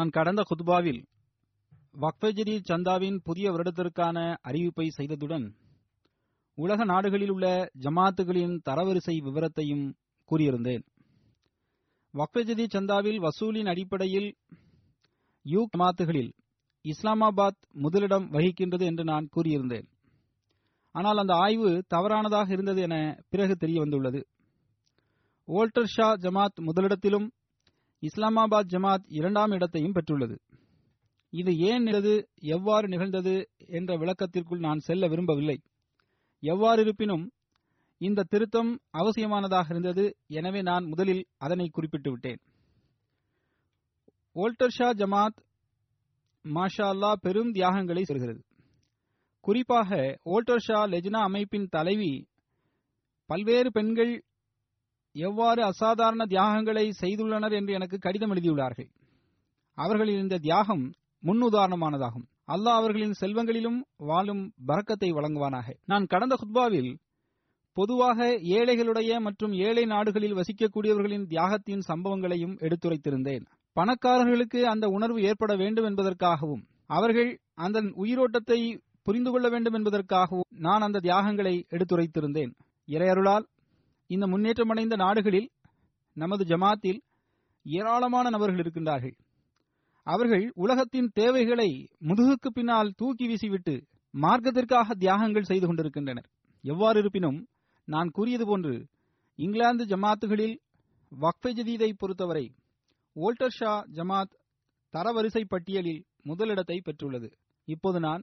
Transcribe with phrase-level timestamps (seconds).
[0.00, 1.00] நான் கடந்த குத்பாவில்
[2.00, 5.46] வக்ஃபஜரி சந்தாவின் புதிய வருடத்திற்கான அறிவிப்பை செய்ததுடன்
[6.54, 9.84] உலக நாடுகளில் உள்ள ஜமாத்துகளின் தரவரிசை விவரத்தையும்
[10.30, 10.84] கூறியிருந்தேன்.
[12.14, 14.36] வக்ஃபஜதி சந்தாவில் வசூலின் அடிப்படையில்
[15.42, 16.30] யூ ஜமாத்துகளில்
[16.84, 19.86] இஸ்லாமாபாத் முதலிடம் வகிக்கின்றது என்று நான் கூறியிருந்தேன்.
[20.94, 22.96] ஆனால் அந்த ஆய்வு தவறானதாக இருந்தது என
[23.28, 24.22] பிறகு தெரிய வந்துள்ளது
[25.48, 27.28] ஓல்டர் ஷா ஜமாத் முதலிடத்திலும்
[28.00, 30.38] இஸ்லாமாபாத் ஜமாத் இரண்டாம் இடத்தையும் பெற்றுள்ளது.
[31.30, 32.28] இது ஏன் நிகழ்ந்தது?
[32.34, 33.50] எவ்வாறு நிகழ்ந்தது?
[33.56, 35.62] என்ற விளக்கத்திற்குள் நான் செல்ல விரும்பவில்லை.
[36.40, 37.30] எவ்வாறு இருப்பினும்
[37.98, 40.16] இந்த திருத்தம் அவசியமானதாக இருந்தது.
[40.26, 42.40] எனவே நான் முதலில் அதனை குறிப்பிட்டு விட்டேன்.
[44.34, 45.38] ஓல்டர் ஷா ஜமாத்
[46.44, 48.44] மாஷா அல்லா பெரும் தியாகங்களை செய்கிறது.
[49.40, 52.28] குறிப்பாக ஓல்டர் ஷா லெஜ்னா அமைப்பின் தலைவி
[53.26, 54.24] பல்வேறு பெண்கள்
[55.14, 58.88] எவ்வாறு அசாதாரண தியாகங்களை செய்துள்ளனர் என்று எனக்கு கடிதம் எழுதியுள்ளார்கள்.
[59.78, 62.26] அவர்களின் இந்த தியாகம் முன்னுதாரணமானதாகும்.
[62.46, 65.68] அல்லாஹ் அவர்களின் செல்வங்களிலும் வாழும் பறக்கத்தை வழங்குவானாக.
[65.84, 66.96] நான் கடந்த குத்பாவில்
[67.72, 68.26] பொதுவாக
[68.58, 73.44] ஏழைகளுடைய மற்றும் ஏழை நாடுகளில் வசிக்கக்கூடியவர்களின் தியாகத்தின் சம்பவங்களையும் எடுத்துரைத்திருந்தேன்.
[73.76, 80.98] பணக்காரர்களுக்கு அந்த உணர்வு ஏற்பட வேண்டும் என்பதற்காகவும் அவர்கள் அந்த உயிரோட்டத்தை புரிந்து கொள்ள வேண்டும் என்பதற்காகவும் நான் அந்த
[80.98, 82.52] தியாகங்களை எடுத்துரைத்திருந்தேன்.
[82.88, 83.46] இறையருளால்
[84.10, 85.48] இந்த முன்னேற்றமடைந்த நாடுகளில்
[86.16, 87.00] நமது ஜமாத்தில்
[87.66, 89.14] ஏராளமான நபர்கள் இருக்கின்றார்கள்.
[90.06, 91.68] அவர்கள் உலகத்தின் தேவைகளை
[92.08, 93.74] முதுகுக்கு பின்னால் தூக்கி வீசிவிட்டு
[94.14, 96.28] மார்க்கத்திற்காக தியாகங்கள் செய்து கொண்டிருக்கின்றனர்.
[96.64, 97.38] எவ்வாறு இருப்பினும்
[97.88, 98.74] நான் கூறியது போன்று
[99.38, 100.56] இங்கிலாந்து ஜமாத்துகளில்
[101.12, 102.46] வக்ஃபே ஜதீதை பொறுத்தவரை
[103.16, 104.34] ஓல்டர் ஷா ஜமாத்
[104.94, 107.28] தரவரிசை பட்டியலில் முதலிடத்தை பெற்றுள்ளது.
[107.68, 108.22] இப்போது நான்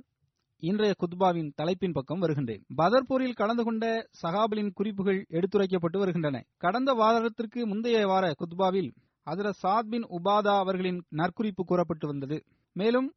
[0.59, 2.65] இன்றைய குத்பாவின் தலைப்பின் பக்கம் வருகின்றேன்.
[2.77, 6.43] பதர்பூரில் கலந்து கொண்ட சகாபலின் குறிப்புகள் எடுத்துரைக்கப்பட்டு வருகின்றன.
[6.57, 8.89] கடந்த வாரத்திற்கு முந்தைய வார குத்பாவில்
[9.23, 12.43] அதிர சாத் பின் உபாதா அவர்களின் நற்குறிப்பு கூறப்பட்டு வந்தது.
[12.73, 13.13] மேலும்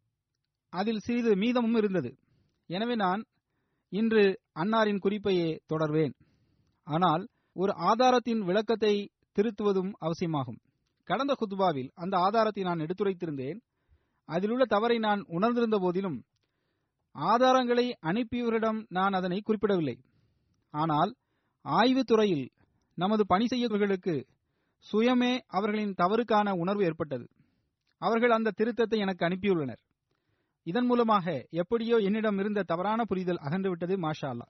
[0.68, 2.18] அதில் சிறிது மீதமும் இருந்தது.
[2.66, 3.24] எனவே நான்
[3.88, 6.12] இன்று அன்னாரின் குறிப்பையே தொடர்வேன்.
[6.82, 10.60] ஆனால் ஒரு ஆதாரத்தின் விளக்கத்தை திருத்துவதும் அவசியமாகும்.
[11.04, 13.58] கடந்த குத்பாவில் அந்த ஆதாரத்தை நான் எடுத்துரைத்திருந்தேன்.
[14.24, 16.18] அதிலுள்ள தவறை நான் உணர்ந்திருந்த போதிலும்
[17.14, 19.96] ஆதாரங்களை அனுப்பியவரிடம் நான் அதனை குறிப்பிடவில்லை.
[20.70, 21.14] ஆனால்
[21.64, 22.50] ஆய்வுத் துறையில்
[22.94, 24.26] நமது பணி செய்யவர்களுக்கு
[24.92, 27.28] சுயமே அவர்களின் தவறுக்கான உணர்வு ஏற்பட்டது.
[27.98, 29.80] அவர்கள் அந்த திருத்தத்தை எனக்கு அனுப்பியுள்ளனர்.
[30.62, 34.48] இதன் மூலமாக எப்படியோ என்னிடம் இருந்த தவறான புரிதல் அகன்றுவிட்டது மாஷா அல்லா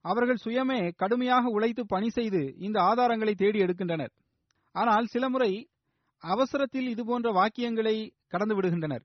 [0.00, 4.12] அவர்கள் சுயமே கடுமையாக உழைத்து பணி செய்து இந்த ஆதாரங்களை தேடி எடுக்கின்றனர்.
[4.72, 5.68] ஆனால் சில முறை
[6.18, 9.04] அவசரத்தில் இதுபோன்ற வாக்கியங்களை கடந்து விடுகின்றனர்.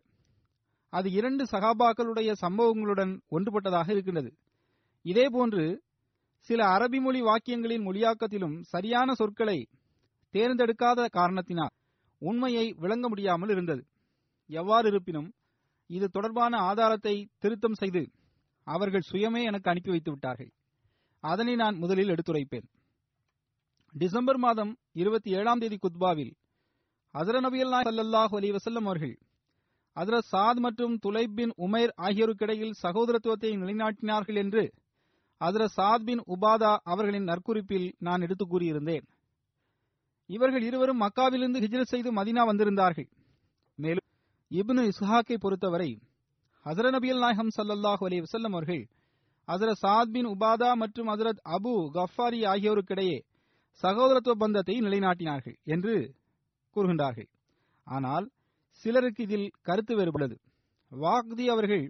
[0.97, 4.29] அது இரண்டு சகாபாக்களுடைய சம்பவங்களுடன் ஒன்றுபட்டதாக இருக்கின்றது.
[5.05, 5.63] இதேபோன்று
[6.49, 9.57] சில அரபி மொழி வாக்கியங்களின் மொழியாக்கத்திலும் சரியான சொற்களை
[10.33, 11.73] தேர்ந்தெடுக்காத காரணத்தினால்
[12.21, 13.81] உண்மையை விளங்க முடியாமல் இருந்தது.
[14.49, 15.29] எவ்வாறு இருப்பினும்
[15.89, 18.03] இது தொடர்பான ஆதாரத்தை திருத்தம் செய்து
[18.67, 20.51] அவர்கள் சுயமே எனக்கு அனுப்பி வைத்து விட்டார்கள்.
[21.23, 22.65] அதனை நான் முதலில் எடுத்துரைப்பேன்.
[23.93, 24.71] டிசம்பர் மாதம்
[25.01, 26.33] இருபத்தி ஏழாம் தேதி குத்பாவில்
[27.15, 28.53] ஹசர நபியல்லா ஸல்லல்லாஹு அலைஹி
[28.85, 29.13] அவர்கள்
[29.95, 34.73] ஹஜரத் சாத் மற்றும் துலைப் பின் உமைர் ஆகியோருக்கிடையில் சகோதரத்துவத்தை நிலைநாட்டினார்கள் என்று
[35.39, 39.05] ஹஜரத் சாத் பின் உபாதா அவர்களின் நற்குறிப்பில் நான் எடுத்து கூறியிருந்தேன்.
[40.25, 43.09] இவர்கள் இருவரும் மக்காவிலிருந்து ஹிஜ்ரத் செய்து மதினா வந்திருந்தார்கள்.
[43.75, 44.07] மேலும்
[44.49, 45.99] இப்னு இஸ்ஹாக்கை பொறுத்தவரை
[46.65, 48.87] ஹசர நபியல் நாயகம் சல்லாஹ் அலி வசல்லம் அவர்கள்
[49.47, 53.19] ஹசரத் சாத் பின் உபாதா மற்றும் ஹசரத் அபு கஃபாரி ஆகியோருக்கிடையே
[53.83, 56.15] சகோதரத்துவ பந்தத்தை நிலைநாட்டினார்கள் என்று
[56.75, 57.27] கூறுகின்றார்கள்.
[57.83, 58.29] ஆனால்
[58.81, 60.35] சிலருக்கு இதில் கருத்து வேறுபடுது
[60.91, 61.85] வாக்தி அவர்கள்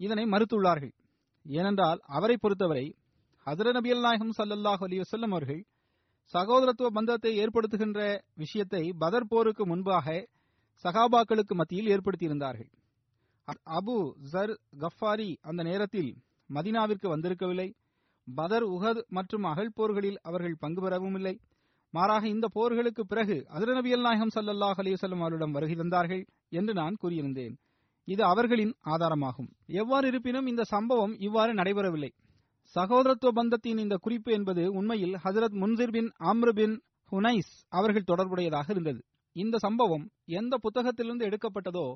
[0.00, 0.94] இதனை மறுத்துள்ளார்கள்.
[1.46, 2.86] ஏனென்றால் அவரை பொறுத்தவரை
[3.46, 5.62] ஹசர நபியல் நாயகம் சல்லல்லாஹ் அலைஹி வஸல்லம் அவர்கள்
[6.32, 8.00] சகோதரத்துவ பந்தத்தை ஏற்படுத்துகின்ற
[8.42, 10.06] விஷயத்தை பதர் போருக்கு முன்பாக
[10.84, 12.70] சகாபாக்களுக்கு மத்தியில் ஏற்படுத்தியிருந்தார்கள்.
[13.78, 13.96] அபு
[14.32, 16.10] ஜர் கஃபாரி அந்த நேரத்தில்
[16.50, 17.68] மதினாவிற்கு வந்திருக்கவில்லை.
[18.28, 21.34] பதர் உஹத் மற்றும் அகழ் போர்களில் அவர்கள் பங்கு பெறவும் இல்லை.
[21.94, 27.54] மாறாக இந்த போர்களுக்கு பிறகு அதிரநபி நாயகம் சல்லல்லாஹ் அலிவசல்லம் அவரிடம் வருகை தந்தார்கள் என்று நான் கூறியிருந்தேன்.
[28.08, 29.50] இது அவர்களின் ஆதாரமாகும்.
[29.80, 32.10] எவ்வாறு இருப்பினும் இந்த சம்பவம் இவ்வாறு நடைபெறவில்லை.
[32.74, 36.74] சகோதரத்துவ பந்தத்தின் இந்த குறிப்பு என்பது உண்மையில் ஹசரத் முன்சிர் பின் ஆம்ரு பின்
[37.12, 39.00] ஹுனைஸ் அவர்கள் தொடர்புடையதாக இருந்தது.
[39.36, 40.04] இந்த சம்பவம்
[40.40, 41.86] எந்த புத்தகத்திலிருந்து எடுக்கப்பட்டதோ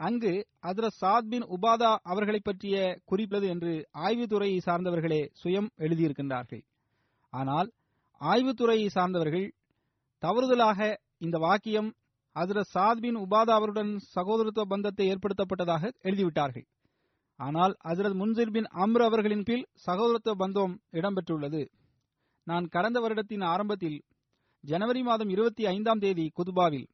[0.00, 0.32] அங்கு
[0.66, 3.72] ஹசரத் சாத் பின் உபாதா அவர்களை பற்றிய குறிப்பது என்று
[4.06, 6.62] ஆய்வுத்துறையை சார்ந்தவர்களே சுயம் எழுதியிருக்கின்றார்கள்.
[7.32, 7.68] ஆனால்
[8.20, 9.52] ஆய்வுத்துறையை சார்ந்தவர்கள்
[10.22, 11.94] தவறுதலாக இந்த வாக்கியம்
[12.36, 16.66] ஹசரத் சாத் பின் உபாதா அவருடன் சகோதரத்துவ பந்தத்தை ஏற்படுத்தப்பட்டதாக எழுதிவிட்டார்கள்.
[17.36, 21.62] ஆனால் ஹசரத் முன்சிர் பின் அம்ரு அவர்களின் கீழ் சகோதரத்துவ பந்தம் இடம்பெற்றுள்ளது.
[22.46, 23.98] நான் கடந்த வருடத்தின் ஆரம்பத்தில்
[24.64, 26.86] ஜனவரி மாதம் இருபத்தி ஐந்தாம் தேதி குதுபாவில்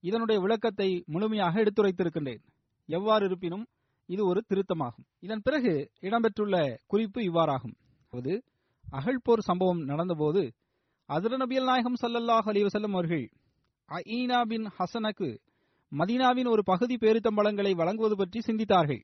[0.00, 2.42] இதனுடைய விளக்கத்தை முழுமையாக எடுத்துரைத்திருக்கின்றேன்.
[2.88, 3.66] எவ்வாறு இருப்பினும்
[4.08, 5.06] இது ஒரு திருத்தமாகும்.
[5.20, 6.56] இதன் பிறகு இடம்பெற்றுள்ள
[6.86, 7.76] குறிப்பு இவ்வாறாகும்.
[8.10, 8.44] அதாவது
[8.92, 10.42] அகழ்போர் சம்பவம் நடந்தபோது
[11.08, 13.24] அதிர நபியல் நாயகம் சல்லல்லாஹ் அலி வசல்லம் அவர்கள்
[13.88, 15.28] அஈனா பின் ஹசனுக்கு
[15.92, 19.02] மதீனாவின் ஒரு பகுதி பேரித்தம்பளங்களை வழங்குவது பற்றி சிந்தித்தார்கள்.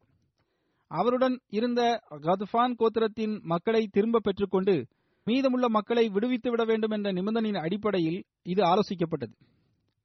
[0.91, 1.81] அவருடன் இருந்த
[2.26, 4.75] கத்ஃபான் கோத்திரத்தின் மக்களை திரும்ப பெற்றுக்கொண்டு
[5.26, 9.35] மீதமுள்ள மக்களை விடுவித்து விட வேண்டும் என்ற நிபந்தனையின் அடிப்படையில் இது ஆலோசிக்கப்பட்டது.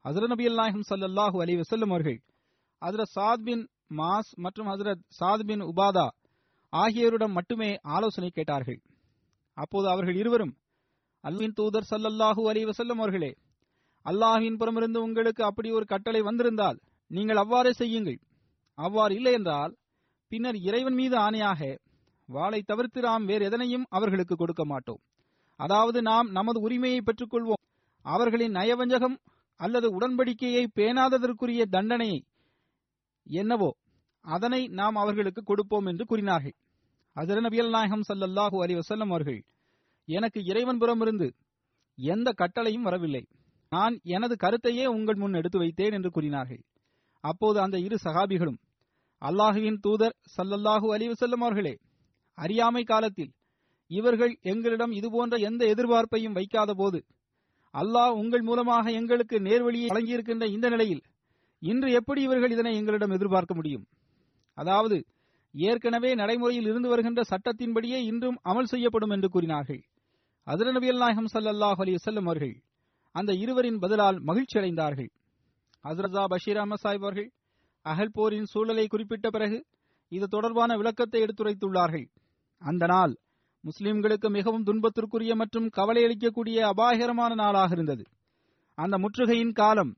[0.05, 2.19] ஹசரத் நபியல் நாயகம் சல்லல்லாஹு அலி வசல்லம் அவர்கள்
[2.81, 3.63] ஹசரத் சாத் பின்
[4.01, 6.07] மாஸ் மற்றும் ஹசரத் சாத் பின் உபாதா
[6.73, 8.79] ஆகியோரிடம் மட்டுமே ஆலோசனை கேட்டார்கள்.
[9.57, 10.53] அப்போது அவர்கள் இருவரும்
[11.25, 13.31] அல்லாவின் தூதர் சல்லல்லாஹு அலி வசல்லம் அவர்களே
[14.05, 16.77] அல்லாஹின் புறமிருந்து உங்களுக்கு அப்படி ஒரு கட்டளை வந்திருந்தால்
[17.11, 18.19] நீங்கள் அவ்வாறே செய்யுங்கள்.
[18.77, 19.73] அவ்வாறு இல்லை என்றால்
[20.31, 21.61] பின்னர் இறைவன் மீது ஆணையாக
[22.29, 25.01] வாளை தவிர்த்து நாம் வேறு எதனையும் அவர்களுக்கு கொடுக்க மாட்டோம்.
[25.59, 27.63] அதாவது நாம் நமது உரிமையை பெற்றுக்கொள்வோம்.
[28.05, 29.17] அவர்களின் நயவஞ்சகம்
[29.59, 32.19] அல்லது உடன்படிக்கையை பேணாததற்குரிய தண்டனையை
[33.27, 33.71] என்னவோ
[34.25, 36.55] அதனை நாம் அவர்களுக்கு கொடுப்போம் என்று கூறினார்கள்.
[37.15, 39.41] ஹசர நபியல் நாயகம் சல்லல்லாஹூ அலி வசல்லம் அவர்கள்
[40.07, 41.27] எனக்கு இறைவன் புறமிருந்து
[41.97, 43.23] எந்த கட்டளையும் வரவில்லை.
[43.71, 46.61] நான் எனது கருத்தையே உங்கள் முன் எடுத்து வைத்தேன் என்று கூறினார்கள்.
[47.23, 48.59] அப்போது அந்த இரு சகாபிகளும்
[49.21, 51.73] அல்லாஹுவின் தூதர் சல்லல்லாஹூ அலிவசல்லம் அவர்களே
[52.37, 53.31] அறியாமை காலத்தில்
[53.91, 56.99] இவர்கள் எங்களிடம் இதுபோன்ற எந்த எதிர்பார்ப்பையும் வைக்காத போது
[57.73, 61.03] அல்லாஹ் உங்கள் மூலமாக எங்களுக்கு நேர்வழியை வழங்கியிருக்கின்ற இந்த நிலையில்
[61.61, 63.85] இன்று எப்படி இவர்கள் இதனை எங்களிடம் எதிர்பார்க்க முடியும்?
[64.57, 64.97] அதாவது
[65.55, 69.81] ஏற்கனவே நடைமுறையில் இருந்து வருகின்ற சட்டத்தின்படியே இன்றும் அமல் செய்யப்படும் என்று கூறினார்கள்.
[70.47, 72.55] அதிர நபியல் நாயகம் சல்லாஹ் அலி வல்லம் அவர்கள்
[73.15, 75.09] அந்த இருவரின் பதிலால் மகிழ்ச்சி அடைந்தார்கள்
[75.85, 77.29] ஹசரதா பஷீர் அஹமத் சாஹிப் அவர்கள்
[77.85, 79.57] அகல் போரின் சூழலை குறிப்பிட்ட பிறகு
[80.11, 82.05] இது தொடர்பான விளக்கத்தை எடுத்துரைத்துள்ளார்கள்.
[82.61, 83.13] அந்த நாள்
[83.63, 88.03] முஸ்லிம்களுக்கு மிகவும் துன்பத்திற்குரிய மற்றும் கவலை அளிக்கக்கூடிய அபாயகரமான நாளாக இருந்தது.
[88.77, 89.91] அந்த முற்றுகையின் காலம்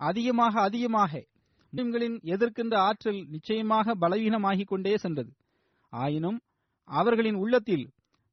[0.00, 1.12] அதிகமாக அதிகமாக
[1.72, 5.30] முஸ்லிம்களின் எதிர்க்கின்ற ஆற்றல் நிச்சயமாக பலவீனமாகிக் கொண்டே சென்றது.
[5.92, 6.40] ஆயினும்
[6.88, 7.86] அவர்களின் உள்ளத்தில்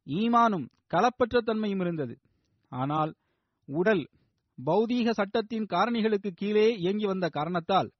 [0.07, 2.15] ஈமானும் களப்பற்ற தன்மையும் இருந்தது.
[2.71, 3.15] ஆனால்
[3.65, 4.09] உடல்
[4.65, 7.91] பௌதீக சட்டத்தின் காரணிகளுக்கு கீழே இயங்கி வந்த காரணத்தால்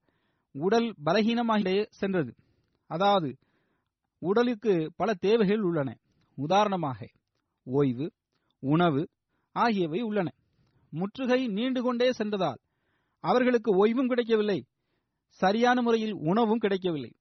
[0.51, 2.35] உடல் பலகீனமாக சென்றது.
[2.85, 3.37] அதாவது
[4.19, 5.89] உடலுக்கு பல தேவைகள் உள்ளன.
[6.35, 7.07] உதாரணமாக
[7.63, 8.13] ஓய்வு
[8.59, 9.09] உணவு
[9.51, 10.29] ஆகியவை உள்ளன.
[10.89, 12.59] முற்றுகை நீண்டு கொண்டே சென்றதால்
[13.19, 14.65] அவர்களுக்கு ஓய்வும் கிடைக்கவில்லை.
[15.27, 17.11] சரியான முறையில் உணவும் கிடைக்கவில்லை.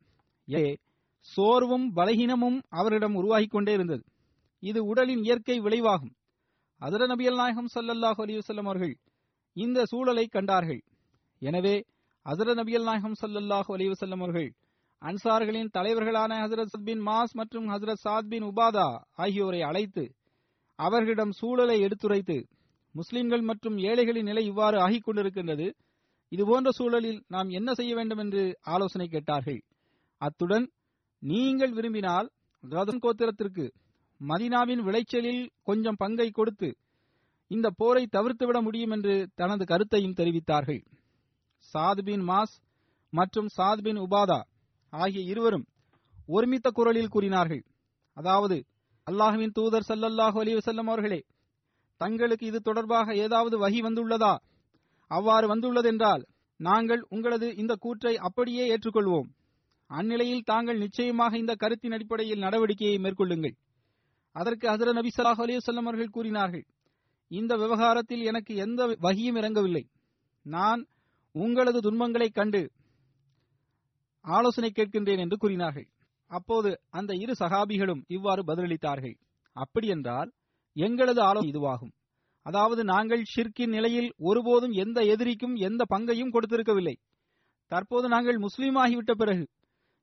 [0.49, 0.77] ஏ
[1.21, 4.05] சோர்வும் பலகீனமும் அவரிடம் உருவாகிக் கொண்டே இருந்தது.
[4.63, 6.15] இது உடலின் இயற்கை விளைவாகும்.
[6.81, 8.95] அதர நபியல் நாயகம் சல்லல்லாஹு அலிவசல்லம் அவர்கள்
[9.57, 10.83] இந்த சூழலை கண்டார்கள்.
[11.43, 11.77] எனவே
[12.27, 14.51] அதர நபியல் நாயகம் சல்லல்லாஹு அலிவசல்லம் அவர்கள்
[15.03, 20.05] அன்சார்களின் தலைவர்களான ஹசரத் பின் மாஸ் மற்றும் ஹசரத் சாத் பின் உபாதா ஆகியோரை அழைத்து
[20.79, 22.37] அவர்களிடம் சூழலை எடுத்துரைத்து
[22.93, 25.67] முஸ்லிம்கள் மற்றும் ஏழைகளின் நிலை இவ்வாறு ஆகிக் கொண்டிருக்கின்றது.
[26.29, 29.61] இதுபோன்ற சூழலில் நாம் என்ன செய்ய வேண்டும் என்று ஆலோசனை கேட்டார்கள்.
[30.21, 30.67] அத்துடன்
[31.23, 32.29] நீங்கள் விரும்பினால்
[32.65, 33.65] ரதன் கோத்திரத்திற்கு
[34.21, 36.69] மதினாவின் விளைச்சலில் கொஞ்சம் பங்கை கொடுத்து
[37.51, 40.81] இந்த போரை தவிர்த்துவிட முடியும் என்று தனது கருத்தையும் தெரிவித்தார்கள்.
[41.75, 42.55] சாத் பின் மாஸ்
[43.13, 44.41] மற்றும் சாத் பின் உபாதா
[44.93, 45.67] ஆகிய இருவரும்
[46.27, 47.63] ஒருமித்த குரலில் கூறினார்கள்.
[48.17, 48.57] அதாவது
[49.07, 51.21] அல்லாஹுவின் தூதர் சல்லல்லாஹு அலி வசல்லம் அவர்களே
[52.01, 54.37] தங்களுக்கு இது தொடர்பாக ஏதாவது வகி வந்துள்ளதா?
[55.11, 56.23] அவ்வாறு வந்துள்ளதென்றால்
[56.61, 59.29] நாங்கள் உங்களது இந்த கூற்றை அப்படியே ஏற்றுக்கொள்வோம்.
[59.91, 63.57] அந்நிலையில் தாங்கள் நிச்சயமாக இந்த கருத்தின் அடிப்படையில் நடவடிக்கையை மேற்கொள்ளுங்கள்.
[64.37, 66.65] அதற்கு ஹசர நபி சலாஹ் அலைஹி அவர்கள் கூறினார்கள்
[67.31, 69.85] இந்த விவகாரத்தில் எனக்கு எந்த வகியும் இறங்கவில்லை.
[70.47, 70.81] நான்
[71.35, 72.61] உங்களது துன்பங்களைக் கண்டு
[74.25, 75.87] ஆலோசனை கேட்கின்றேன் என்று கூறினார்கள்.
[76.31, 79.17] அப்போது அந்த இரு சகாபிகளும் இவ்வாறு பதிலளித்தார்கள்
[79.57, 80.31] அப்படியென்றால்
[80.77, 81.95] எங்களது ஆலோசனை இதுவாகும்.
[82.47, 86.97] அதாவது நாங்கள் ஷிர்கின் நிலையில் ஒருபோதும் எந்த எதிரிக்கும் எந்த பங்கையும் கொடுத்திருக்கவில்லை.
[87.73, 89.45] தற்போது நாங்கள் முஸ்லீம் ஆகிவிட்ட பிறகு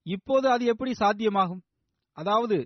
[0.05, 1.63] இப்போது அது எப்படி சாத்தியமாகும்?
[2.17, 2.57] அதாவது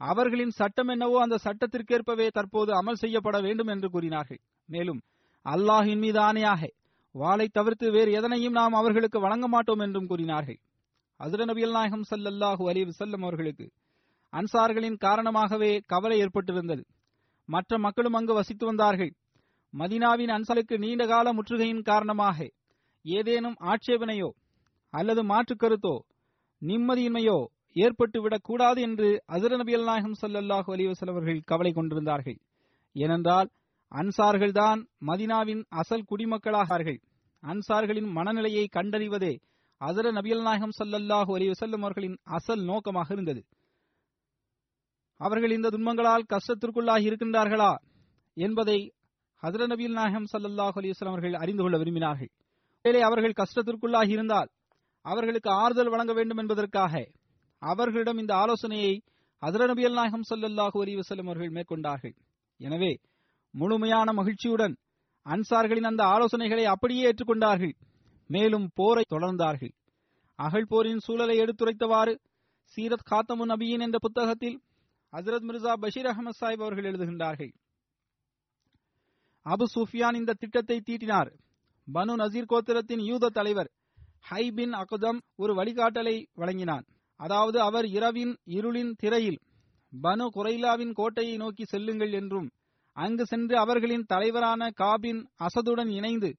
[0.00, 4.40] அவர்களின் சட்டம் என்னவோ அந்த சட்டத்திற்கேற்பவே தற்போது அமல் செய்யப்பட வேண்டும் என்று கூறினார்கள்.
[4.68, 5.00] மேலும்
[5.46, 6.62] அல்லாஹின் மீது ஆணையாக
[7.14, 10.58] வாளை தவிர்த்து வேறு எதனையும் நாம் அவர்களுக்கு வழங்க மாட்டோம் என்றும் கூறினார்கள்.
[11.20, 13.66] அதிர நபியல் நாயகம் சல்லல்லாஹு அலி வஸல்லம் அவர்களுக்கு
[14.32, 16.82] அன்சார்களின் காரணமாகவே கவலை ஏற்பட்டிருந்தது.
[17.48, 19.12] மற்ற மக்களும் அங்கு வசித்து வந்தார்கள்.
[19.74, 22.38] மதினாவின் அன்சலுக்கு நீண்ட கால முற்றுகையின் காரணமாக
[23.04, 24.28] ஏதேனும் ஆட்சேபனையோ
[24.94, 25.94] அல்லது மாற்றுக் கருத்தோ
[26.62, 27.38] நிம்மதியின்மையோ
[27.76, 32.38] ஏற்பட்டு விடக்கூடாது என்று அசர நபியல் நாயகம் சல்லல்லாஹு அலைஹி கவலை கொண்டிருந்தார்கள்.
[32.96, 33.48] ஏனென்றால்
[33.92, 36.98] அன்சார்கள்தான் மதினாவின் அசல் குடிமக்களாகார்கள்.
[37.42, 39.34] அன்சார்களின் மனநிலையை கண்டறிவதே
[39.80, 43.42] அதர நபியல் நாயகம் சல்லல்லாஹு அலைஹி அவர்களின் அசல் நோக்கமாக இருந்தது.
[45.20, 47.72] அவர்கள் இந்த துன்பங்களால் கஷ்டத்திற்குள்ளாகி இருக்கின்றார்களா
[48.36, 48.78] என்பதை
[49.42, 52.30] ஹதர நபியல் நாயகம் சல்லல்லாஹு அலைஹி வஸல்லம் அவர்கள் அறிந்து கொள்ள விரும்பினார்கள்.
[52.84, 54.50] வேலை அவர்கள் கஷ்டத்திற்குள்ளாகி இருந்தால்
[55.04, 56.92] அவர்களுக்கு ஆறுதல் வழங்க வேண்டும் என்பதற்காக
[57.58, 59.02] அவர்களிடம் இந்த ஆலோசனையை
[59.42, 62.14] ஹதர நபியல் நாயகம் சல்லல்லாஹு அலைஹி செல்லும் அவர்கள் மேற்கொண்டார்கள்.
[62.60, 63.00] எனவே
[63.50, 64.76] முழுமையான மகிழ்ச்சியுடன்
[65.26, 67.74] அன்சார்களின் அந்த ஆலோசனைகளை அப்படியே ஏற்றுக்கொண்டார்கள்.
[68.26, 69.72] மேலும் போரை தொடர்ந்தார்கள்.
[70.34, 72.18] அகழ் போரின் சூழலை எடுத்துரைத்தவாறு
[72.76, 74.62] சீரத் காத்தமு நபியின் என்ற புத்தகத்தில்
[75.12, 77.52] ஹசரத் மிர்சா பஷீர் அகமது சாஹிப் அவர்கள் எழுதுகின்றார்கள்.
[79.46, 81.30] அபு சுஃபியான் இந்த திட்டத்தை தீட்டினார்.
[81.92, 83.70] பனு நசீர் கோத்திரத்தின் யூத தலைவர்
[84.20, 86.86] ஹை பின் அகதம் ஒரு வழிகாட்டலை வழங்கினான்.
[87.20, 89.38] அதாவது அவர் இரவின் இருளின் திரையில்
[90.02, 92.48] பனு குரைலாவின் கோட்டையை நோக்கி செல்லுங்கள் என்றும்
[92.96, 96.30] அங்கு சென்று அவர்களின் தலைவரான காபின் அசதுடன் இணைந்து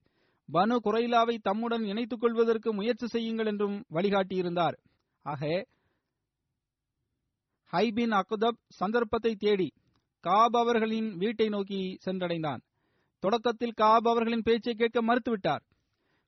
[0.50, 4.76] பனு குரைலாவை தம்முடன் இணைத்துக் கொள்வதற்கு முயற்சி செய்யுங்கள் என்றும் வழிகாட்டியிருந்தார்.
[5.26, 5.42] ஆக
[7.74, 9.70] ஹைபின் அகுதப் சந்தர்ப்பத்தை தேடி
[10.24, 12.62] காப் அவர்களின் வீட்டை நோக்கி சென்றடைந்தான்.
[13.24, 15.64] தொடக்கத்தில் காப் அவர்களின் பேச்சை கேட்க மறுத்துவிட்டார்.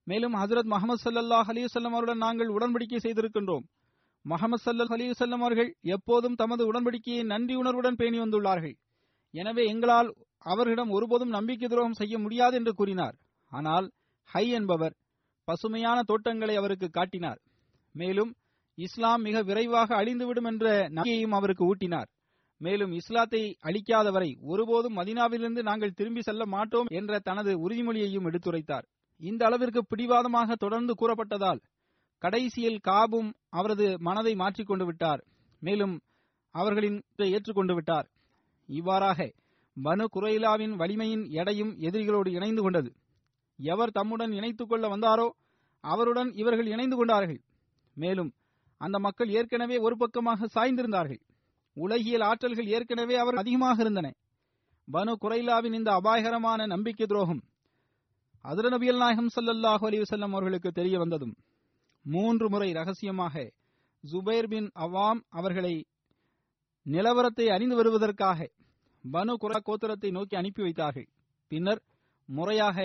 [0.07, 3.65] மேலும் ஹசரத் முகமது சல்லாஹ் அலிவசல்லம் அவருடன் நாங்கள் உடன்படிக்கை செய்திருக்கின்றோம்.
[4.25, 8.75] முகமது சல்லாஹ் அலிவசல்லம் அவர்கள் எப்போதும் தமது உடன்படிக்கையை நன்றி உணர்வுடன் பேணி வந்துள்ளார்கள்.
[9.33, 10.09] எனவே எங்களால்
[10.45, 13.15] அவர்களிடம் ஒருபோதும் நம்பிக்கை துரோகம் செய்ய முடியாது என்று கூறினார்.
[13.51, 13.87] ஆனால்
[14.29, 14.95] ஹை என்பவர்
[15.47, 17.39] பசுமையான தோட்டங்களை அவருக்கு காட்டினார்.
[17.95, 18.31] மேலும்
[18.77, 22.09] இஸ்லாம் மிக விரைவாக அழிந்துவிடும் என்ற நம்பிக்கையையும் அவருக்கு ஊட்டினார்.
[22.61, 28.85] மேலும் இஸ்லாத்தை அளிக்காதவரை ஒருபோதும் மதினாவிலிருந்து நாங்கள் திரும்பி செல்ல மாட்டோம் என்ற தனது உறுதிமொழியையும் எடுத்துரைத்தார்.
[29.21, 31.61] இந்த அளவிற்கு பிடிவாதமாக தொடர்ந்து கூறப்பட்டதால்
[32.23, 35.21] கடைசியில் காபும் அவரது மனதை மாற்றிக்கொண்டு விட்டார்.
[35.61, 35.95] மேலும்
[36.55, 38.07] அவர்களின் ஏற்றுக்கொண்டு விட்டார்.
[38.69, 39.19] இவ்வாறாக
[39.77, 42.89] பனு குரைலாவின் வலிமையின் எடையும் எதிரிகளோடு இணைந்து கொண்டது.
[43.59, 45.27] எவர் தம்முடன் இணைத்துக் கொள்ள வந்தாரோ
[45.83, 47.41] அவருடன் இவர்கள் இணைந்து கொண்டார்கள்.
[47.97, 48.31] மேலும்
[48.81, 51.21] அந்த மக்கள் ஏற்கனவே ஒரு பக்கமாக சாய்ந்திருந்தார்கள்.
[51.77, 54.07] உலகியல் ஆற்றல்கள் ஏற்கனவே அவர் அதிகமாக இருந்தன.
[54.87, 57.41] பனு குரைலாவின் இந்த அபாயகரமான நம்பிக்கை துரோகம்
[58.45, 59.99] அதிர நபியல் நாயகம் சல்லல்லாஹு அலி
[60.31, 61.33] அவர்களுக்கு தெரிய வந்ததும்
[62.05, 63.35] மூன்று முறை ரகசியமாக
[64.03, 65.75] ஜுபைர் பின் அவாம் அவர்களை
[66.85, 68.47] நிலவரத்தை அறிந்து வருவதற்காக
[69.03, 71.07] பனு குரா கோத்திரத்தை நோக்கி அனுப்பி வைத்தார்கள்.
[71.51, 71.81] பின்னர்
[72.29, 72.77] முறையாக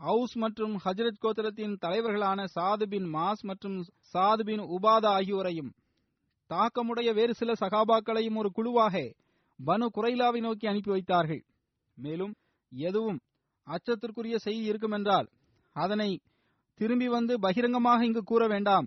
[0.00, 3.76] அவுஸ் மற்றும் ஹஜரத் கோத்திரத்தின் தலைவர்களான சாது பின் மாஸ் மற்றும்
[4.14, 5.70] சாது பின் உபாதா ஆகியோரையும்
[6.50, 8.94] தாக்கமுடைய வேறு சில சகாபாக்களையும் ஒரு குழுவாக
[9.58, 11.42] பனு குரைலாவை நோக்கி அனுப்பி வைத்தார்கள்.
[11.98, 12.34] மேலும்
[12.72, 13.20] எதுவும்
[13.66, 15.28] அச்சத்திற்குரிய செய்தி இருக்குமென்றால்
[15.76, 16.10] அதனை
[16.82, 18.86] திரும்பி வந்து பகிரங்கமாக இங்கு கூற வேண்டாம்.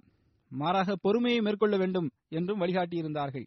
[0.52, 3.46] மாறாக பொறுமையை மேற்கொள்ள வேண்டும் என்றும் வழிகாட்டியிருந்தார்கள்.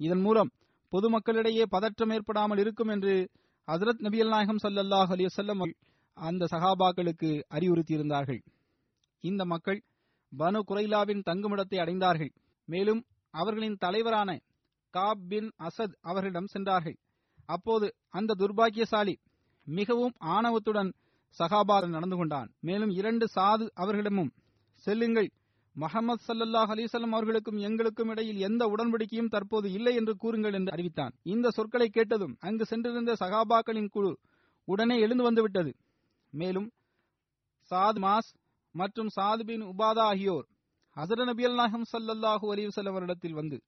[0.00, 0.50] இதன் மூலம்
[0.92, 3.14] பொதுமக்களிடையே பதற்றம் ஏற்படாமல் இருக்கும் என்று
[3.66, 5.72] ஹசரத் நபியல் நாயகம் சல்லாஹ் அலி வல்லம்
[6.16, 8.40] அந்த சகாபாக்களுக்கு அறிவுறுத்தியிருந்தார்கள்.
[9.20, 9.80] இந்த மக்கள்
[10.38, 12.32] பனு குரைலாவின் தங்குமிடத்தை அடைந்தார்கள்.
[12.64, 13.00] மேலும்
[13.34, 14.30] அவர்களின் தலைவரான
[14.90, 16.96] காப் பின் அசத் அவர்களிடம் சென்றார்கள்.
[17.46, 19.14] அப்போது அந்த துர்பாக்கியசாலி
[19.64, 20.90] மிகவும் ஆணவத்துடன்
[21.38, 22.48] சகாபா நடந்து கொண்டான்.
[22.60, 24.30] மேலும் இரண்டு சாது அவர்களிடமும்
[24.84, 25.28] செல்லுங்கள்.
[25.76, 31.14] முகமது சல்லல்லாஹ் அலிசல்லம் அவர்களுக்கும் எங்களுக்கும் இடையில் எந்த உடன்படிக்கையும் தற்போது இல்லை என்று கூறுங்கள் என்று அறிவித்தான்.
[31.22, 34.12] இந்த சொற்களை கேட்டதும் அங்கு சென்றிருந்த சகாபாக்களின் குழு
[34.64, 35.72] உடனே எழுந்து வந்துவிட்டது
[36.32, 36.68] மேலும்
[37.70, 38.30] சாத் மாஸ்
[38.74, 40.46] மற்றும் சாத் பின் உபாதா ஆகியோர்
[40.96, 43.62] ஹசர நபியல் நாயகம் சல்லல்லாஹு அலிவசல்லம் அவரிடத்தில் வந்து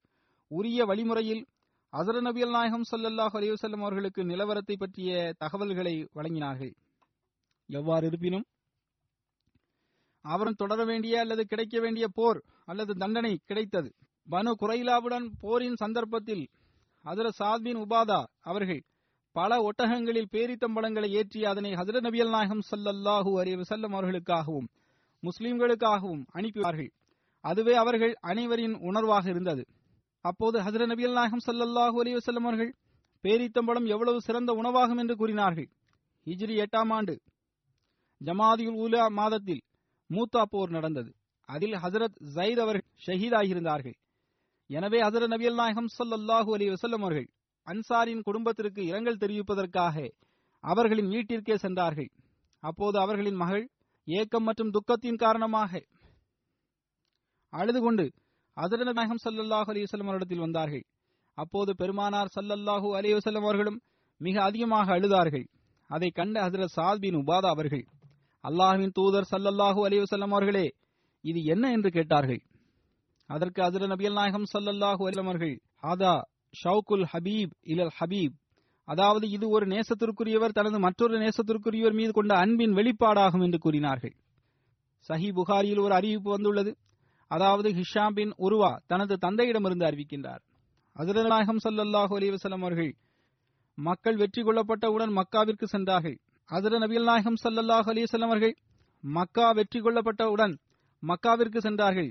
[0.51, 1.47] உரிய வழிமுறையில்
[1.93, 6.73] ஹசர நபியல் நாயகம் சல்லல்லாஹு அலிவசல்லம் அவர்களுக்கு நிலவரத்தை பற்றிய தகவல்களை வழங்கினார்கள்.
[7.71, 8.47] எவ்வாறு இருப்பினும்
[10.25, 13.91] அவரும் தொடர வேண்டிய அல்லது கிடைக்க வேண்டிய போர் அல்லது தண்டனை கிடைத்தது.
[14.29, 16.45] பனு குரைலாவுடன் போரின் சந்தர்ப்பத்தில்
[17.05, 18.83] ஹசரத் சாத் பின் உபாதா அவர்கள்
[19.37, 24.69] பல ஒட்டகங்களில் பேரித்தம்பளங்களை ஏற்றி அதனை ஹசரத் நபியல் நாயகம் சல்லல்லாஹு அலி வசல்லம் அவர்களுக்காகவும்
[25.23, 26.91] முஸ்லிம்களுக்காகவும் அனுப்பினார்கள்.
[27.45, 29.63] அதுவே அவர்கள் அனைவரின் உணர்வாக இருந்தது.
[30.25, 32.73] அப்போது ஹசரத் நபியல் நாயகம் சல்லல்லாஹு அலி வசல்லம் அவர்கள்
[33.25, 35.69] பேரித்தம்பளம் எவ்வளவு சிறந்த உணவாகும் என்று கூறினார்கள்.
[36.27, 37.15] ஹிஜ்ரி எட்டாம் ஆண்டு
[38.21, 39.63] ஜமாதியுல் உலா மாதத்தில்
[40.11, 41.11] மூத்தா போர் நடந்தது.
[41.49, 43.97] அதில் ஹசரத் ஜயித் அவர்கள் ஷஹீதாகியிருந்தார்கள்
[44.71, 47.29] எனவே ஹசரத் நபியல் நாயகம் சல்லாஹூ அலி வசல்லம் அவர்கள்
[47.67, 49.97] அன்சாரின் குடும்பத்திற்கு இரங்கல் தெரிவிப்பதற்காக
[50.65, 52.11] அவர்களின் வீட்டிற்கே சென்றார்கள்.
[52.63, 53.65] அப்போது அவர்களின் மகள்
[54.09, 55.81] ஏக்கம் மற்றும் துக்கத்தின் காரணமாக
[57.53, 58.07] அழுது கொண்டு
[58.57, 60.85] ஹசரத் நாயகம் சல்லாஹூ அலி வசல்லம் அவரிடத்தில் வந்தார்கள்.
[61.39, 63.79] அப்போது பெருமானார் சல்லல்லாஹு அலி வசல்லம் அவர்களும்
[64.21, 65.47] மிக அதிகமாக அழுதார்கள்.
[65.91, 67.85] அதை கண்ட ஹசரத் சாத் பின் உபாதா அவர்கள்
[68.45, 70.67] அல்லாஹுவின் தூதர் சல்லல்லாஹு அலிவசல்லம் அவர்களே
[71.21, 72.41] இது என்ன என்று கேட்டார்கள்?
[73.27, 76.13] அதற்கு அதிர நபியல் நாயகம் சல்லல்லாஹு அலிலம் அவர்கள் ஹாதா
[76.65, 78.37] ஷவுகுல் ஹபீப் இலல் ஹபீப்.
[78.85, 84.15] அதாவது இது ஒரு நேசத்திற்குரியவர் தனது மற்றொரு நேசத்திற்குரியவர் மீது கொண்ட அன்பின் வெளிப்பாடாகும் என்று கூறினார்கள்.
[85.09, 86.73] சஹி புகாரியில் ஒரு அறிவிப்பு வந்துள்ளது.
[87.31, 90.43] அதாவது ஹிஷாம் பின் உருவா தனது தந்தையிடமிருந்து அறிவிக்கின்றார்.
[90.97, 92.93] ஹசரத் நாயகம் சல்லல்லாஹு அலி அவர்கள்
[93.79, 96.19] மக்கள் வெற்றி கொள்ளப்பட்டவுடன் மக்காவிற்கு சென்றார்கள்.
[96.51, 98.55] அதிர நபியல் நாயகம் சல்லல்லாஹு அலிசல்லம் அவர்கள்
[99.05, 100.55] மக்கா வெற்றி கொள்ளப்பட்டவுடன்
[101.03, 102.09] மக்காவிற்கு சென்றார்கள்.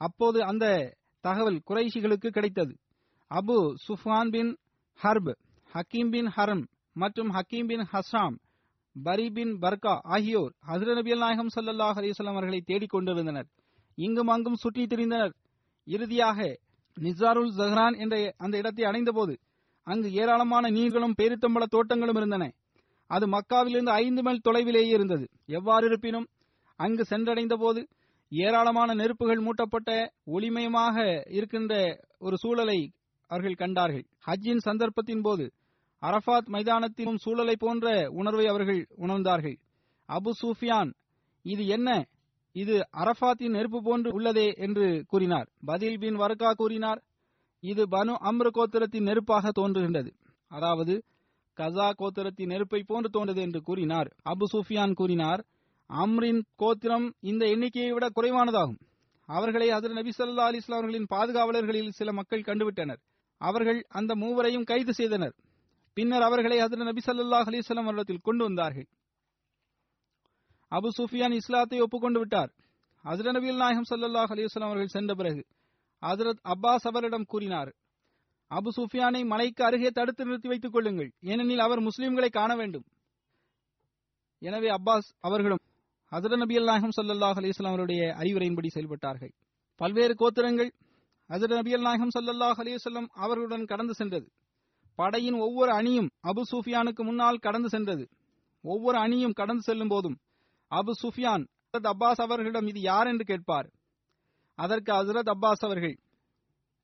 [0.00, 0.64] அப்போது அந்த
[1.24, 2.72] தகவல் குறைஷிகளுக்கு கிடைத்தது.
[3.30, 4.52] அபு சுஃபான் பின்
[5.00, 5.32] ஹர்ப்
[5.70, 6.64] ஹக்கீம் பின் ஹரம்
[7.02, 8.36] மற்றும் ஹக்கீம் பின் ஹசாம்
[8.96, 13.48] பரி பின் பர்கா ஆகியோர் ஹசர நபியல் நாயகம் சல்லாஹ் அலிஸ்லாம் அவர்களை தேடிக் கொண்டிருந்தனர்.
[13.98, 15.32] இங்கும் அங்கும் சுற்றி திரிந்தனர்.
[15.86, 16.38] இறுதியாக
[16.96, 19.34] நிசாருல் ஜஹ்ரான் என்ற அந்த இடத்தை அடைந்தபோது
[19.86, 22.44] அங்கு ஏராளமான நீர்களும் பேரித்தம்பள தோட்டங்களும் இருந்தன.
[23.06, 25.26] அது மக்காவிலிருந்து ஐந்து மைல் தொலைவிலேயே இருந்தது.
[25.46, 26.26] எவ்வாறு இருப்பினும்
[26.76, 27.88] அங்கு சென்றடைந்த போது
[28.28, 29.90] ஏராளமான நெருப்புகள் மூட்டப்பட்ட
[30.26, 30.96] ஒளிமயமாக
[31.28, 31.74] இருக்கின்ற
[32.18, 32.92] ஒரு சூழலை
[33.26, 34.06] அவர்கள் கண்டார்கள்.
[34.26, 35.52] ஹஜ்ஜின் சந்தர்ப்பத்தின் போது
[36.02, 39.56] அரபாத் மைதானத்திலும் சூழலை போன்ற உணர்வை அவர்கள் உணர்ந்தார்கள்.
[40.08, 40.90] அபு சூஃபியான்
[41.42, 41.88] இது என்ன?
[42.52, 45.48] இது அரபாத்தின் நெருப்பு போன்று உள்ளதே என்று கூறினார்.
[45.64, 47.00] பதில் பின் வர்கா கூறினார்
[47.62, 50.10] இது பனு அம்ரு கோத்திரத்தின் நெருப்பாக தோன்றுகின்றது.
[50.50, 50.94] அதாவது
[51.56, 54.08] கசா கோத்திரத்தின் நெருப்பை போன்று தோன்றது என்று கூறினார்.
[54.24, 55.44] அபு சூஃபியான் கூறினார்
[55.90, 58.80] அம்ரின் கோத்திரம் இந்த எண்ணிக்கையை விட குறைவானதாகும்.
[59.26, 63.00] அவர்களை அதில் நபி சல்லா அலி அவர்களின் பாதுகாவலர்களில் சில மக்கள் கண்டுவிட்டனர்.
[63.38, 65.34] அவர்கள் அந்த மூவரையும் கைது செய்தனர்.
[65.94, 68.86] பின்னர் அவர்களை அதில் நபி சல்லாஹ் அலிஸ்லாம் வருடத்தில் கொண்டு வந்தார்கள்.
[70.70, 72.52] அபு சுஃபியான் இஸ்லாத்தை ஒப்புக்கொண்டு விட்டார்.
[73.04, 75.46] ஹசரத் நபில் நாயகம் சல்லாஹ் அலிஸ்லாம் அவர்கள் சென்ற பிறகு
[76.02, 77.74] ஹசரத் அப்பாஸ் அவரிடம் கூறினார்
[78.50, 81.12] அபு சுஃபியானை மலைக்கு அருகே தடுத்து நிறுத்தி வைத்துக் கொள்ளுங்கள்.
[81.20, 82.84] ஏனெனில் அவர் முஸ்லிம்களை காண வேண்டும்.
[84.38, 85.58] எனவே அப்பாஸ் அவர்களும்
[86.10, 89.32] ஹசரத் நபி நாயகம் சல்லாஹ் அலிஸ்லாம் அவருடைய அறிவுரையின்படி செயல்பட்டார்கள்.
[89.76, 90.70] பல்வேறு கோத்திரங்கள்
[91.28, 94.32] ஹசரத் நபி அல்நாயகம் சல்லாஹ் அலிவசல்லம் அவர்களுடன் கடந்து சென்றது.
[94.94, 98.08] படையின் ஒவ்வொரு அணியும் அபு சூஃபியானுக்கு முன்னால் கடந்து சென்றது.
[98.62, 100.18] ஒவ்வொரு அணியும் கடந்து செல்லும் போதும்
[100.70, 103.06] அபு சுஃபியான் ஹசரத் அப்பாஸ் அவர்களிடம் இது யார்?
[103.06, 103.70] என்று கேட்பார்.
[104.54, 105.98] அதற்கு ஹசரத் அப்பாஸ் அவர்கள்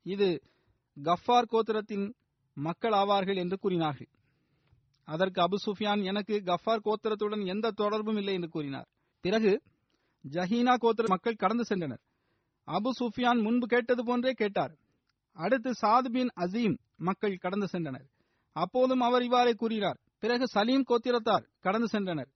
[0.02, 0.42] இது
[0.96, 2.14] கஃபார் கோத்திரத்தின்
[2.56, 4.08] மக்கள் ஆவார்கள் என்று கூறினார்கள்.
[5.04, 8.88] அதற்கு அபு சுஃபியான் எனக்கு கஃபார் கோத்திரத்துடன் எந்த தொடர்பும் இல்லை என்று கூறினார்.
[9.20, 9.62] பிறகு
[10.24, 12.02] ஜஹீனா கோத்திர மக்கள் கடந்து சென்றனர்.
[12.68, 14.72] அபு சுஃபியான் முன்பு கேட்டது போன்றே கேட்டார்.
[15.36, 18.06] அடுத்து சாத் பின் அசீம் மக்கள் கடந்து சென்றனர்.
[18.52, 19.98] அப்போதும் அவர் இவ்வாறே கூறினார்.
[20.18, 22.30] பிறகு சலீம் கோத்திரத்தார் கடந்து சென்றனர்.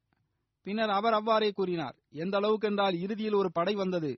[0.62, 1.96] பின்னர் அவர் அவ்வாறே கூறினார்.
[2.10, 4.12] எந்த அளவுக்கு என்றால் இறுதியில் ஒரு படை வந்தது.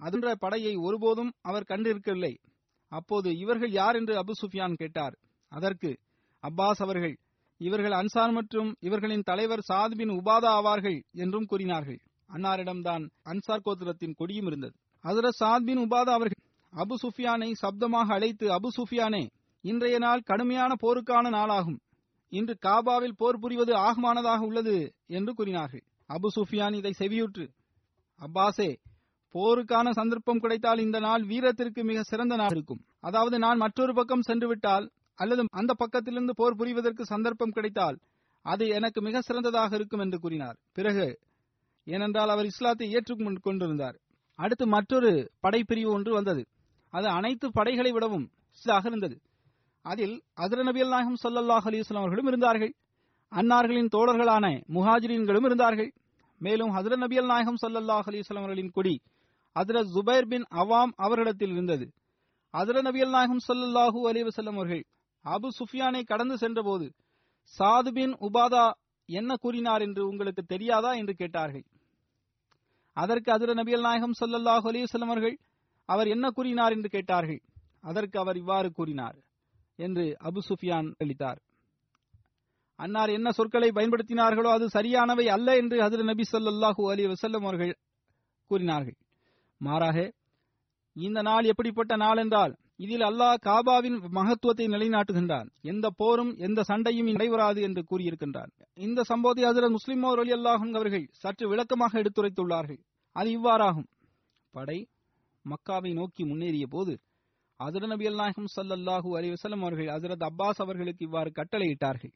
[0.00, 2.32] அதன்ற படையை ஒருபோதும் அவர் கண்டிருக்கவில்லை.
[2.92, 5.14] அப்போது இவர்கள் யார் என்று அபு சுஃபியான் கேட்டார்.
[5.52, 5.90] அதற்கு
[6.42, 7.14] அப்பாஸ் அவர்கள்
[7.60, 12.00] இவர்கள் அன்சார் மற்றும் இவர்களின் தலைவர் சாத் பின் உபாதா ஆவார்கள் என்றும் கூறினார்கள்.
[12.30, 14.74] அன்னாரிடம்தான் அன்சார் கோத்திரத்தின் கொடியும் இருந்தது.
[15.04, 19.24] அதர சாத் பின் உபாதா அவர்கள் அபு சுஃபியானை சப்தமாக அழைத்து அபு சுஃபியானே
[19.64, 21.80] இன்றைய நாள் கடுமையான போருக்கான நாளாகும்.
[22.32, 24.76] இன்று காபாவில் போர் புரிவது ஆகமானதாக உள்ளது
[25.06, 25.84] என்று கூறினார்கள்.
[26.08, 27.46] அபு சுஃபியான் இதை செவியுற்று
[28.20, 28.70] அப்பாசே
[29.34, 32.80] போருக்கான சந்தர்ப்பம் கிடைத்தால் இந்த நாள் வீரத்திற்கு மிக சிறந்த நாள் இருக்கும்.
[33.00, 37.98] அதாவது நான் மற்றொரு பக்கம் சென்று விட்டால் அல்லது அந்த பக்கத்திலிருந்து போர் புரிவதற்கு சந்தர்ப்பம் கிடைத்தால்
[38.44, 40.56] அது எனக்கு மிக சிறந்ததாக இருக்கும் என்று கூறினார்.
[40.72, 41.06] பிறகு
[41.84, 43.96] ஏனென்றால் அவர் இஸ்லாத்தை ஏற்றுக் கொண்டிருந்தார்.
[44.38, 46.42] அடுத்து மற்றொரு படைப்பிரிவு ஒன்று வந்தது.
[46.92, 48.26] அது அனைத்து படைகளை விடவும்
[48.84, 49.16] இருந்தது.
[49.84, 52.72] அதில் அதிர நபியல் நாயகம் சல்லல்லாஹ் அலிஸ்லாம் அவர்களும் இருந்தார்கள்.
[53.32, 55.90] அன்னார்களின் தோழர்களான முஹாஜிரீன்களும் இருந்தார்கள்.
[56.40, 58.94] மேலும் ஹசரத் நபியல் நாயகம் சல்லாஹ் அலிஸ்லாம் அவர்களின் கொடி
[59.56, 61.86] அதிரத் ஜுபைர் பின் அவாம் அவர்களிடத்தில் இருந்தது.
[62.54, 64.82] அதிர நபியல் நாயகம் ஸல்லல்லாஹு அலிவசல்லம் அவர்கள்
[65.24, 66.86] அபு சுஃபியானை கடந்து சென்றபோது
[67.54, 68.66] சாது பின் உபாதா
[69.08, 71.64] என்ன கூறினார் என்று உங்களுக்கு தெரியாதா என்று கேட்டார்கள்.
[72.96, 75.36] அதற்கு அதிர நபியல் நாயகம் சொல்லல்லாஹு அலிவசல்லம் அவர்கள்
[75.88, 77.40] அவர் என்ன கூறினார் என்று கேட்டார்கள்.
[77.80, 79.16] அதற்கு அவர் இவ்வாறு கூறினார்
[79.78, 81.40] என்று அபு சுஃபியான் அளித்தார்.
[82.78, 87.72] அன்னார் என்ன சொற்களை பயன்படுத்தினார்களோ அது சரியானவை அல்ல என்று அதிர நபி ஸல்லல்லாஹு அலி வசல்லம் அவர்கள்
[88.50, 88.96] கூறினார்கள்.
[89.66, 89.98] மாறாக
[90.96, 92.52] இந்த நாள் எப்படிப்பட்ட நாள் என்றால்
[92.84, 95.48] இதில் அல்லாஹ் காபாவின் மகத்துவத்தை நிலைநாட்டுகின்றான்.
[95.72, 98.50] எந்த போரும் எந்த சண்டையும் நடைபெறாது என்று கூறியிருக்கின்றான்.
[98.86, 102.80] இந்த சம்பவத்தை ஹதரத் முஸ்லிம் அலி அல்லாஹும் அவர்கள் சற்று விளக்கமாக எடுத்துரைத்துள்ளார்கள்.
[103.16, 103.88] அது இவ்வாறாகும்.
[104.54, 104.78] படை
[105.44, 106.92] மக்காவை நோக்கி முன்னேறிய போது
[107.60, 112.12] ஹதரத் நபி அல்லாஹும் ஸல்லல்லாஹு அலிவசலம் அவர்கள் ஹதரத் அப்பாஸ் அவர்களுக்கு இவ்வாறு கட்டளையிட்டார்கள்.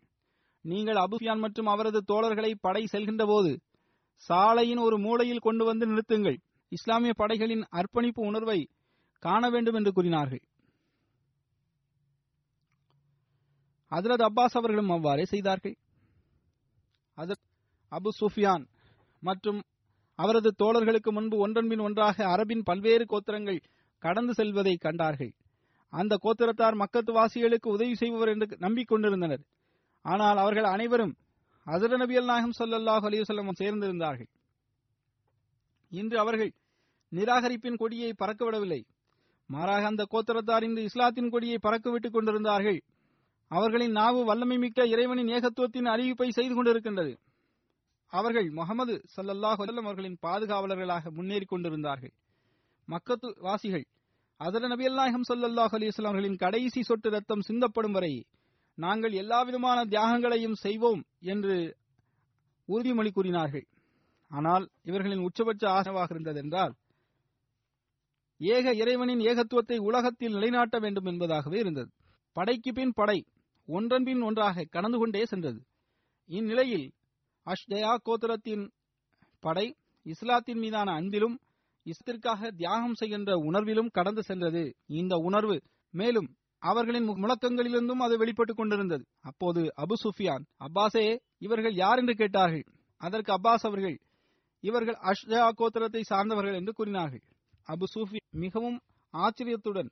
[0.64, 3.52] நீங்கள் அபுஃபியான் மற்றும் அவரது தோழர்களை படை செல்கின்ற போது
[4.30, 6.38] சாலையின் ஒரு மூலையில் கொண்டு வந்து நிறுத்துங்கள்.
[6.72, 8.58] இஸ்லாமிய படைகளின் அர்ப்பணிப்பு உணர்வை
[9.22, 10.42] காண வேண்டும் என்று கூறினார்கள்.
[13.92, 15.76] ஹசரத் அப்பாஸ் அவர்களும் அவ்வாறே செய்தார்கள்.
[17.92, 18.64] அபு சுஃபியான்
[19.22, 19.60] மற்றும்
[20.18, 23.60] அவரது தோழர்களுக்கு முன்பு ஒன்றன்பின் ஒன்றாக அரபின் பல்வேறு கோத்திரங்கள்
[24.02, 25.32] கடந்து செல்வதை கண்டார்கள்.
[25.92, 29.42] அந்த கோத்திரத்தார் மக்கத்து வாசிகளுக்கு உதவி செய்பவர் என்று நம்பிக்கொண்டிருந்தனர்.
[30.04, 31.14] ஆனால் அவர்கள் அனைவரும்
[31.66, 34.30] அசர நபியல் நாயகம் ஸல்லல்லாஹு அலிவசல்லம் சேர்ந்திருந்தார்கள்.
[36.00, 36.52] இன்று அவர்கள்
[37.12, 38.80] நிராகரிப்பின் கொடியை பறக்க விடவில்லை
[39.50, 42.78] மாறாக அந்த கோத்தரத்தார் இந்த இஸ்லாத்தின் கொடியை பறக்கவிட்டுக் கொண்டிருந்தார்கள்.
[43.50, 47.12] அவர்களின் நாவு வல்லமை மிக்க இறைவனின் ஏகத்துவத்தின் அறிவிப்பை செய்து கொண்டிருக்கின்றது.
[48.12, 52.14] அவர்கள் முகமது சல்லல்லாஹ் அவர்களின் பாதுகாவலர்களாக முன்னேறி கொண்டிருந்தார்கள்.
[52.88, 53.86] மக்கத்து வாசிகள்
[54.40, 58.12] அதர நபியல் நாயகம் ஸல்லல்லாஹு அவர்களின் கடைசி சொட்டு ரத்தம் சிந்தப்படும் வரை
[58.78, 61.56] நாங்கள் எல்லாவிதமான தியாகங்களையும் செய்வோம் என்று
[62.68, 63.64] உறுதிமொழி கூறினார்கள்.
[64.30, 66.74] ஆனால் இவர்களின் உச்சபட்ச ஆசைவாக இருந்தது என்றால்
[68.40, 71.90] ஏக இறைவனின் ஏகத்துவத்தை உலகத்தில் நிலைநாட்ட வேண்டும் என்பதாகவே இருந்தது.
[72.32, 73.18] படைக்கு பின் படை
[73.68, 75.60] ஒன்றன் பின் ஒன்றாக கடந்து கொண்டே சென்றது.
[76.30, 76.86] இந்நிலையில்
[77.46, 78.64] அஷ்தயா கோத்திரத்தின்
[79.40, 79.66] படை
[80.06, 81.36] இஸ்லாத்தின் மீதான அன்பிலும்
[81.86, 84.62] இஸ்திற்காக தியாகம் செய்கின்ற உணர்விலும் கடந்து சென்றது.
[84.86, 85.56] இந்த உணர்வு
[85.94, 86.28] மேலும்
[86.62, 89.04] அவர்களின் முழக்கங்களிலிருந்தும் அது வெளிப்பட்டுக் கொண்டிருந்தது.
[89.20, 91.06] அப்போது அபு சுஃபியான் அப்பாஸே
[91.38, 92.64] இவர்கள் யார் என்று கேட்டார்கள்?
[93.00, 93.96] அதற்கு அப்பாஸ் அவர்கள்
[94.64, 97.22] இவர்கள் அஷ்ஜா கோத்திரத்தை சார்ந்தவர்கள் என்று கூறினார்கள்.
[97.68, 98.78] அபு சூஃபி மிகவும்
[99.14, 99.90] ஆச்சரியத்துடன்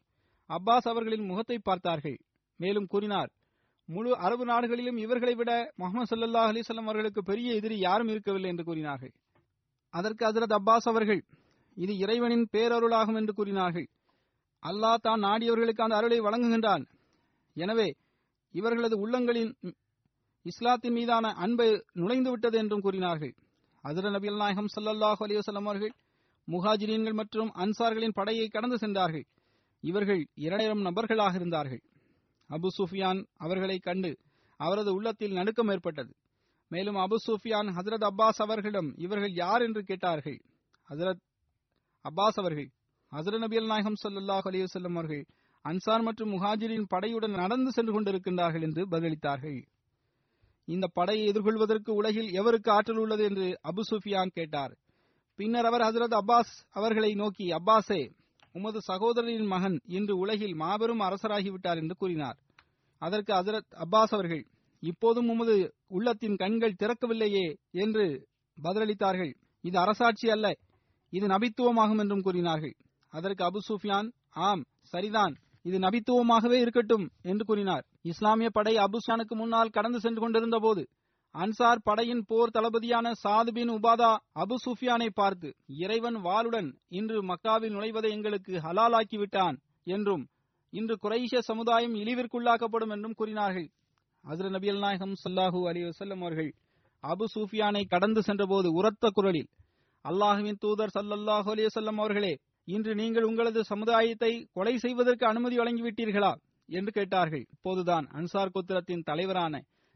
[0.51, 2.17] அப்பாஸ் அவர்களின் முகத்தை பார்த்தார்கள்.
[2.61, 3.31] மேலும் கூறினார்
[3.89, 5.51] முழு அரபு நாடுகளிலும் இவர்களை விட
[5.81, 9.13] முகமது சல்லா அலிசல்லாம் அவர்களுக்கு பெரிய எதிரி யாரும் இருக்கவில்லை என்று கூறினார்கள்.
[9.95, 11.21] அதற்கு ஹசரத் அப்பாஸ் அவர்கள்
[11.77, 13.87] இது இறைவனின் பேரருளாகும் என்று கூறினார்கள்.
[14.63, 16.85] அல்லாஹ் தான் நாடியவர்களுக்கு அந்த அருளை வழங்குகின்றான்.
[17.57, 17.89] எனவே
[18.55, 19.53] இவர்களது உள்ளங்களின்
[20.47, 21.67] இஸ்லாத்தின் மீதான அன்பு
[22.01, 23.35] நுழைந்து விட்டது என்றும் கூறினார்கள்.
[23.85, 25.93] அதிர நபிகள் நாயகம் சல்லல்லாஹு அலிவசல்லம் அவர்கள்
[26.49, 29.25] முஹாஜிரீன்கள் மற்றும் அன்சார்களின் படையை கடந்து சென்றார்கள்.
[29.81, 31.83] இவர்கள் இரண்டாயிரம் நபர்களாக இருந்தார்கள்.
[32.51, 34.11] அபு சுஃபியான் அவர்களை கண்டு
[34.57, 36.13] அவரது உள்ளத்தில் நடுக்கம் ஏற்பட்டது.
[36.69, 40.39] மேலும் அபு சுஃபியான் ஹசரத் அப்பாஸ் அவர்களிடம் இவர்கள் யார் என்று கேட்டார்கள்.
[40.89, 41.23] ஹசரத்
[42.09, 42.71] அப்பாஸ் அவர்கள்
[43.13, 45.25] ஹசரத் நபியல் நாயகம் சல்லாஹ் அலிவசல்லம் அவர்கள்
[45.65, 49.61] அன்சார் மற்றும் முஹாஜிரின் படையுடன் நடந்து சென்று கொண்டிருக்கின்றார்கள் என்று பதிலளித்தார்கள்.
[50.69, 54.73] இந்த படையை எதிர்கொள்வதற்கு உலகில் எவருக்கு ஆற்றல் உள்ளது என்று அபு சுஃபியான் கேட்டார்.
[55.39, 58.03] பின்னர் அவர் ஹசரத் அப்பாஸ் அவர்களை நோக்கி அப்பாஸே
[58.53, 62.39] உமது சகோதரரின் மகன் இன்று உலகில் மாபெரும் அரசராகிவிட்டார் என்று கூறினார்.
[62.99, 64.45] அதற்கு ஹசரத் அப்பாஸ் அவர்கள்
[64.83, 68.27] இப்போதும் உமது உள்ளத்தின் கண்கள் திறக்கவில்லையே என்று
[68.63, 69.33] பதிலளித்தார்கள்.
[69.61, 70.47] இது அரசாட்சி அல்ல
[71.11, 72.75] இது நபித்துவமாகும் என்றும் கூறினார்கள்.
[73.13, 75.35] அதற்கு அபு சுஃபியான் ஆம் சரிதான்.
[75.65, 77.85] இது நபித்துவமாகவே இருக்கட்டும் என்று கூறினார்.
[78.13, 80.83] இஸ்லாமிய படை அபுஷானுக்கு முன்னால் கடந்து சென்று கொண்டிருந்த போது
[81.35, 84.11] அன்சார் படையின் போர் தளபதியான சாது பின் உபாதா
[84.43, 85.49] அபு சுஃபியானை பார்த்து
[85.85, 89.57] இறைவன் வாளுடன் இன்று மக்காவில் நுழைவதை எங்களுக்கு ஹலாலாக்கி விட்டான்
[89.97, 90.25] என்றும்
[90.73, 93.67] இன்று குறைஷ சமுதாயம் இழிவிற்குள்ளாக்கப்படும் என்றும் கூறினார்கள்.
[94.25, 96.51] ஹசர நபியல் நாயகம் சல்லாஹூ அலி வசல்லம் அவர்கள்
[97.05, 99.51] அபு சூஃபியானை கடந்து சென்றபோது உரத்த குரலில்
[100.05, 102.33] அல்லாஹுவின் தூதர் சல்லல்லாஹு அலி வசல்லம் அவர்களே
[102.69, 106.33] இன்று நீங்கள் உங்களது சமுதாயத்தை கொலை செய்வதற்கு அனுமதி வழங்கிவிட்டீர்களா?
[106.69, 107.45] என்று கேட்டார்கள்.
[107.53, 109.55] இப்போதுதான் அன்சார் கோத்திரத்தின் தலைவரான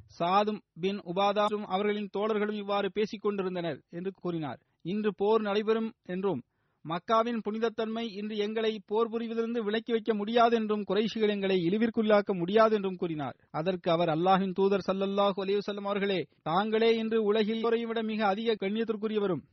[0.09, 4.59] சாதும் பின் உபாதாரும் அவர்களின் தோழர்களும் இவ்வாறு பேசிக் கொண்டிருந்தனர் என்று கூறினார்.
[4.85, 6.41] இன்று போர் நடைபெறும் என்றும்
[6.85, 12.97] மக்காவின் புனிதத்தன்மை இன்று எங்களை போர் புரிவதிலிருந்து விலக்கி வைக்க முடியாது என்றும் குறைஷிகள் எங்களை இழிவிற்குள்ளாக்க முடியாது என்றும்
[12.97, 13.37] கூறினார்.
[13.51, 19.45] அதற்கு அவர் அல்லாஹின் தூதர் சல்லல்லாஹு அலிவசல்லம் அவர்களே தாங்களே இன்று உலகில் விட மிக அதிக கண்ணியத்திற்குரியவரும்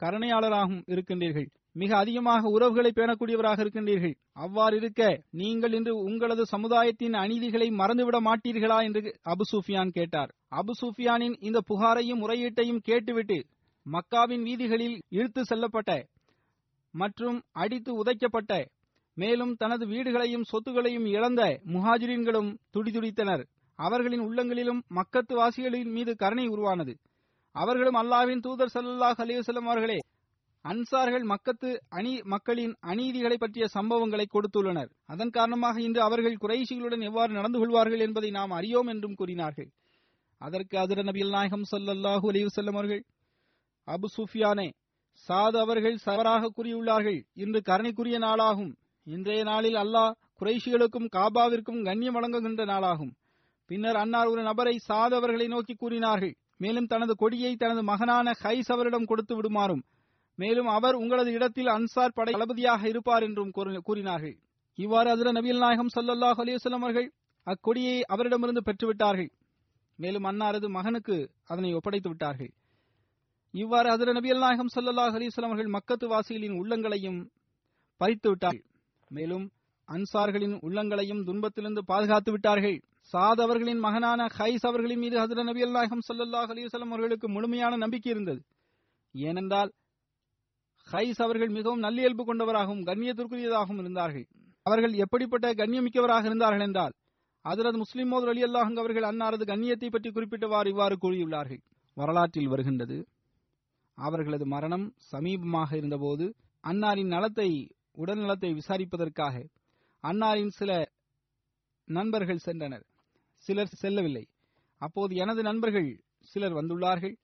[0.00, 1.48] கருணையாளராகவும் இருக்கின்றீர்கள்.
[1.76, 4.14] மிக அதிகமாக உறவுகளை பேணக்கூடியவராக இருக்கின்றீர்கள்.
[4.32, 10.30] அவ்வாறு இருக்க நீங்கள் இன்று உங்களது சமுதாயத்தின் அநீதிகளை மறந்துவிட மாட்டீர்களா என்று அபு சூஃபியான் கேட்டார்.
[10.50, 13.38] அபு சூஃபியானின் இந்த புகாரையும் முறையீட்டையும் கேட்டுவிட்டு
[13.86, 15.92] மக்காவின் வீதிகளில் இழுத்து செல்லப்பட்ட
[16.94, 18.52] மற்றும் அடித்து உதைக்கப்பட்ட
[19.16, 21.42] மேலும் தனது வீடுகளையும் சொத்துகளையும் இழந்த
[21.74, 23.42] முஹாஜிரின்களும் துடிதுடித்தனர்.
[23.78, 26.94] அவர்களின் உள்ளங்களிலும் மக்கத்து வாசிகளின் மீது கருணை உருவானது.
[27.54, 29.98] அவர்களும் அல்லாவின் தூதர் சல்லாஹ் அலிவசல்லம் அவர்களே
[30.64, 34.90] அன்சார்கள் மக்கத்து அணி மக்களின் அநீதிகளை பற்றிய சம்பவங்களை கொடுத்துள்ளனர்.
[35.06, 39.68] அதன் காரணமாக இன்று அவர்கள் குறைஷிகளுடன் எவ்வாறு நடந்து கொள்வார்கள் என்பதை நாம் அறியோம் என்றும் கூறினார்கள்.
[40.40, 43.02] அதற்கு அதிர நபிகள் நாயகம் சொல்லல்லாஹு அலைஹி வஸல்லம் அவர்கள்
[43.88, 44.68] அபு சுஃபியானே
[45.28, 47.20] சாது அவர்கள் சவராக கூறியுள்ளார்கள்.
[47.34, 48.72] இன்று கருணைக்குரிய நாளாகும்.
[49.06, 53.12] இன்றைய நாளில் அல்லாஹ் குறைஷிகளுக்கும் காபாவிற்கும் கண்ணியம் வழங்குகின்ற நாளாகும்.
[53.70, 56.34] பின்னர் அன்னார் ஒரு நபரை சாது அவர்களை நோக்கி கூறினார்கள்.
[56.56, 59.82] மேலும் தனது கொடியை தனது மகனான ஹைஸ் அவரிடம் கொடுத்து விடுமாறும்.
[60.40, 64.38] மேலும் அவர் உங்களது இடத்தில் அன்சார் படை தளபதியாக இருப்பார் என்றும் கூறி- கூறினார்கள்.
[64.74, 67.12] இவ்வாறு அதிர நபியல் நாயகம் சல்லாஹ் அலிவசல்லம் அவர்கள்
[67.44, 69.30] அக்கொடியை அவரிடமிருந்து பெற்றுவிட்டார்கள்.
[69.96, 72.52] மேலும் அன்னாரது மகனுக்கு அதனை ஒப்படைத்து விட்டார்கள்.
[73.50, 77.28] இவ்வாறு அதிர நபியல் நாயகம் சல்லாஹ் அலிவசல்லம் அவர்கள் மக்கத்து வாசிகளின் உள்ளங்களையும்
[77.96, 78.64] பறித்து விட்டார்கள்.
[79.08, 79.50] மேலும்
[79.88, 82.82] அன்சார்களின் உள்ளங்களையும் துன்பத்திலிருந்து பாதுகாத்து விட்டார்கள்.
[83.12, 88.42] சாத் அவர்களின் மகனான ஹைஸ் அவர்களின் மீது ஹசர நபி அல்லாஹம் சல்லாஹ் அலைஹி அவர்களுக்கு முழுமையான நம்பிக்கை இருந்தது.
[89.12, 89.72] ஏனென்றால்
[90.90, 94.26] ஹைஸ் அவர்கள் மிகவும் நல்லியல்பு கொண்டவராகவும் கண்ணியத்திற்குரியதாகவும் இருந்தார்கள்.
[94.66, 96.94] அவர்கள் எப்படிப்பட்ட கண்ணியமிக்கவராக இருந்தார்கள் என்றால்
[97.44, 101.60] அதரது முஸ்லிம் மோதல் அலி அல்லாஹங் அவர்கள் அன்னாரது கண்ணியத்தை பற்றி குறிப்பிட்டவாறு இவ்வாறு கூறியுள்ளார்கள்.
[101.96, 102.98] வரலாற்றில் வருகின்றது
[103.98, 106.26] அவர்களது மரணம் சமீபமாக இருந்தபோது
[106.64, 107.48] அன்னாரின் நலத்தை
[108.02, 109.36] உடல் நலத்தை விசாரிப்பதற்காக
[110.04, 110.70] அன்னாரின் சில
[111.88, 112.84] நண்பர்கள் சென்றனர்.
[113.44, 114.24] சிலர் செல்லவில்லை.
[114.80, 115.88] அப்போது எனது நண்பர்கள்
[116.30, 117.14] சிலர் வந்துள்ளார்கள்.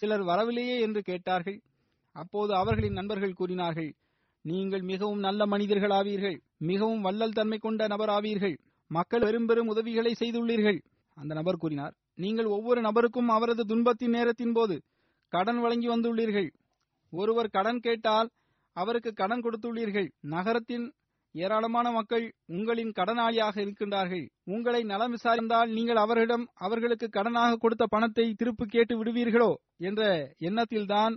[0.00, 1.58] சிலர் வரவில்லையே என்று கேட்டார்கள்.
[2.16, 3.90] அப்போது அவர்களின் நண்பர்கள் கூறினார்கள்
[4.44, 6.38] நீங்கள் மிகவும் நல்ல மனிதர்களாவீர்கள்
[6.70, 8.56] மிகவும் வள்ளல் தன்மை கொண்ட நபராவீர்கள்
[8.90, 10.78] மக்கள் பெரும் பெரும் உதவிகளை செய்துள்ளீர்கள்.
[11.16, 14.76] அந்த நபர் கூறினார் நீங்கள் ஒவ்வொரு நபருக்கும் அவரது துன்பத்தின் நேரத்தின் போது
[15.32, 16.48] கடன் வழங்கி வந்துள்ளீர்கள்.
[17.12, 18.28] ஒருவர் கடன் கேட்டால்
[18.76, 20.08] அவருக்கு கடன் கொடுத்துள்ளீர்கள்.
[20.34, 20.86] நகரத்தின்
[21.34, 22.24] ஏராளமான மக்கள்
[22.56, 24.24] உங்களின் கடனாளியாக இருக்கின்றார்கள்.
[24.54, 29.50] உங்களை நலம் விசாரித்தால் நீங்கள் அவர்களிடம் அவர்களுக்கு கடனாக கொடுத்த பணத்தை திருப்பு கேட்டு விடுவீர்களோ?
[29.88, 30.02] என்ற
[30.48, 31.14] எண்ணத்தில்தான்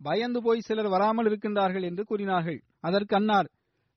[0.00, 2.58] பயந்து போய் சிலர் வராமல் இருக்கின்றார்கள் என்று கூறினார்கள்.
[2.80, 3.48] அதற்கு அன்னார்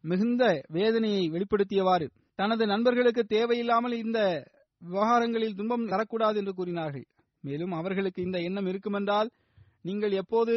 [0.03, 0.43] மிகுந்த
[0.77, 2.07] வேதனையை வெளிப்படுத்தியவாறு
[2.39, 4.19] தனது நண்பர்களுக்கு தேவையில்லாமல் இந்த
[4.81, 7.05] விவகாரங்களில் துன்பம் தரக்கூடாது என்று கூறினார்கள்.
[7.43, 9.29] மேலும் அவர்களுக்கு இந்த எண்ணம் இருக்குமென்றால்
[9.87, 10.55] நீங்கள் எப்போது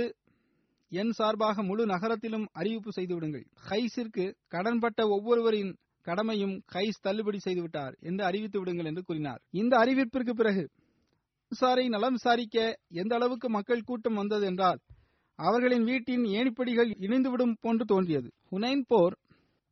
[0.93, 4.25] என் சார்பாக முழு நகரத்திலும் அறிவிப்பு செய்துவிடுங்கள் ஹைஸிற்கு
[4.55, 5.73] கடன்பட்ட ஒவ்வொருவரின்
[6.07, 9.41] கடமையும் கைஸ் தள்ளுபடி செய்துவிட்டார் என்று அறிவித்து விடுங்கள் என்று கூறினார்.
[9.61, 10.65] இந்த அறிவிப்பிற்கு பிறகு
[11.53, 12.59] சாரை நலம் விசாரிக்க
[13.03, 14.81] எந்த அளவுக்கு மக்கள் கூட்டம் வந்தது என்றால்
[15.39, 18.29] அவர்களின் வீட்டின் ஏணிப்படிகள் இணைந்துவிடும் போன்று தோன்றியது.
[18.51, 19.15] ஹுனைன் போர்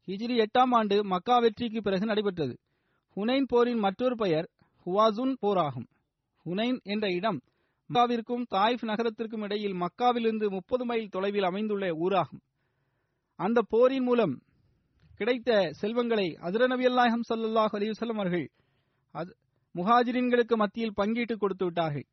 [0.09, 2.55] ஹிஜ்ரி எட்டாம் ஆண்டு மக்கா வெற்றிக்கு பிறகு நடைபெற்றது.
[3.17, 4.47] ஹுனைன் போரின் மற்றொரு பெயர்
[4.87, 5.89] ஹுவாசுன் போர் ஆகும்
[6.47, 7.41] ஹுனைன் என்ற இடம்
[7.91, 12.43] மக்காவிற்கும் தாயிஃப் நகரத்திற்கும் இடையில் மக்காவிலிருந்து முப்பது மைல் தொலைவில் அமைந்துள்ள ஊராகும்.
[13.39, 14.35] அந்த போரின் மூலம்
[15.19, 18.47] கிடைத்த செல்வங்களை அதிர நபி அல்லாஹம் சல்லாஹ் அலிவசல்லம் அவர்கள்
[19.15, 19.31] அது
[19.75, 22.07] முஹாஜிரின்களுக்கு மத்தியில் பங்கீட்டு கொடுத்து விட்டார்கள்.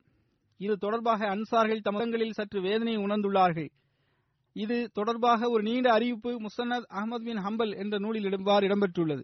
[0.57, 3.69] இது தொடர்பாக அன்சார்கள் தமதங்களில் சற்று வேதனையை உணர்ந்துள்ளார்கள்.
[4.55, 9.23] இது தொடர்பாக ஒரு நீண்ட அறிவிப்பு முசன்னத் அகமது பின் ஹம்பல் என்ற நூலில் இடம்பார் இடம்பெற்றுள்ளது.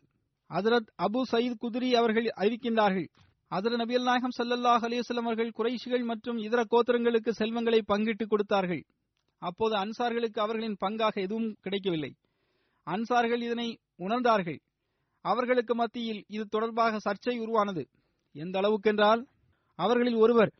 [0.49, 3.07] ஹசரத் அபு சயீத் குதிரி அவர்கள் அறிவிக்கின்றார்கள்
[3.51, 8.83] ஹதரத் நபியல் நாயகம் ஸல்லல்லாஹு அலைஹி அவர்கள் குறைஷிகள் மற்றும் இதர கோத்திரங்களுக்கு செல்வங்களை பங்கிட்டு கொடுத்தார்கள்.
[9.41, 12.11] அப்போது அன்சார்களுக்கு அவர்களின் பங்காக எதுவும் கிடைக்கவில்லை.
[12.87, 14.59] அன்சார்கள் இதனை உணர்ந்தார்கள்.
[15.21, 17.89] அவர்களுக்கு மத்தியில் இது தொடர்பாக சர்ச்சை உருவானது.
[18.35, 19.21] எந்த அளவுக்கென்றால்
[19.79, 20.51] அவர்களில் ஒருவர்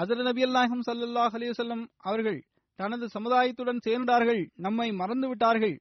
[0.00, 2.40] அதிர நபி அல்லாஹம் சல்லாஹ் அலிவசல்லம் அவர்கள்
[2.78, 5.76] தனது சமுதாயத்துடன் சேர்ந்தார்கள் நம்மை மறந்து விட்டார்கள்.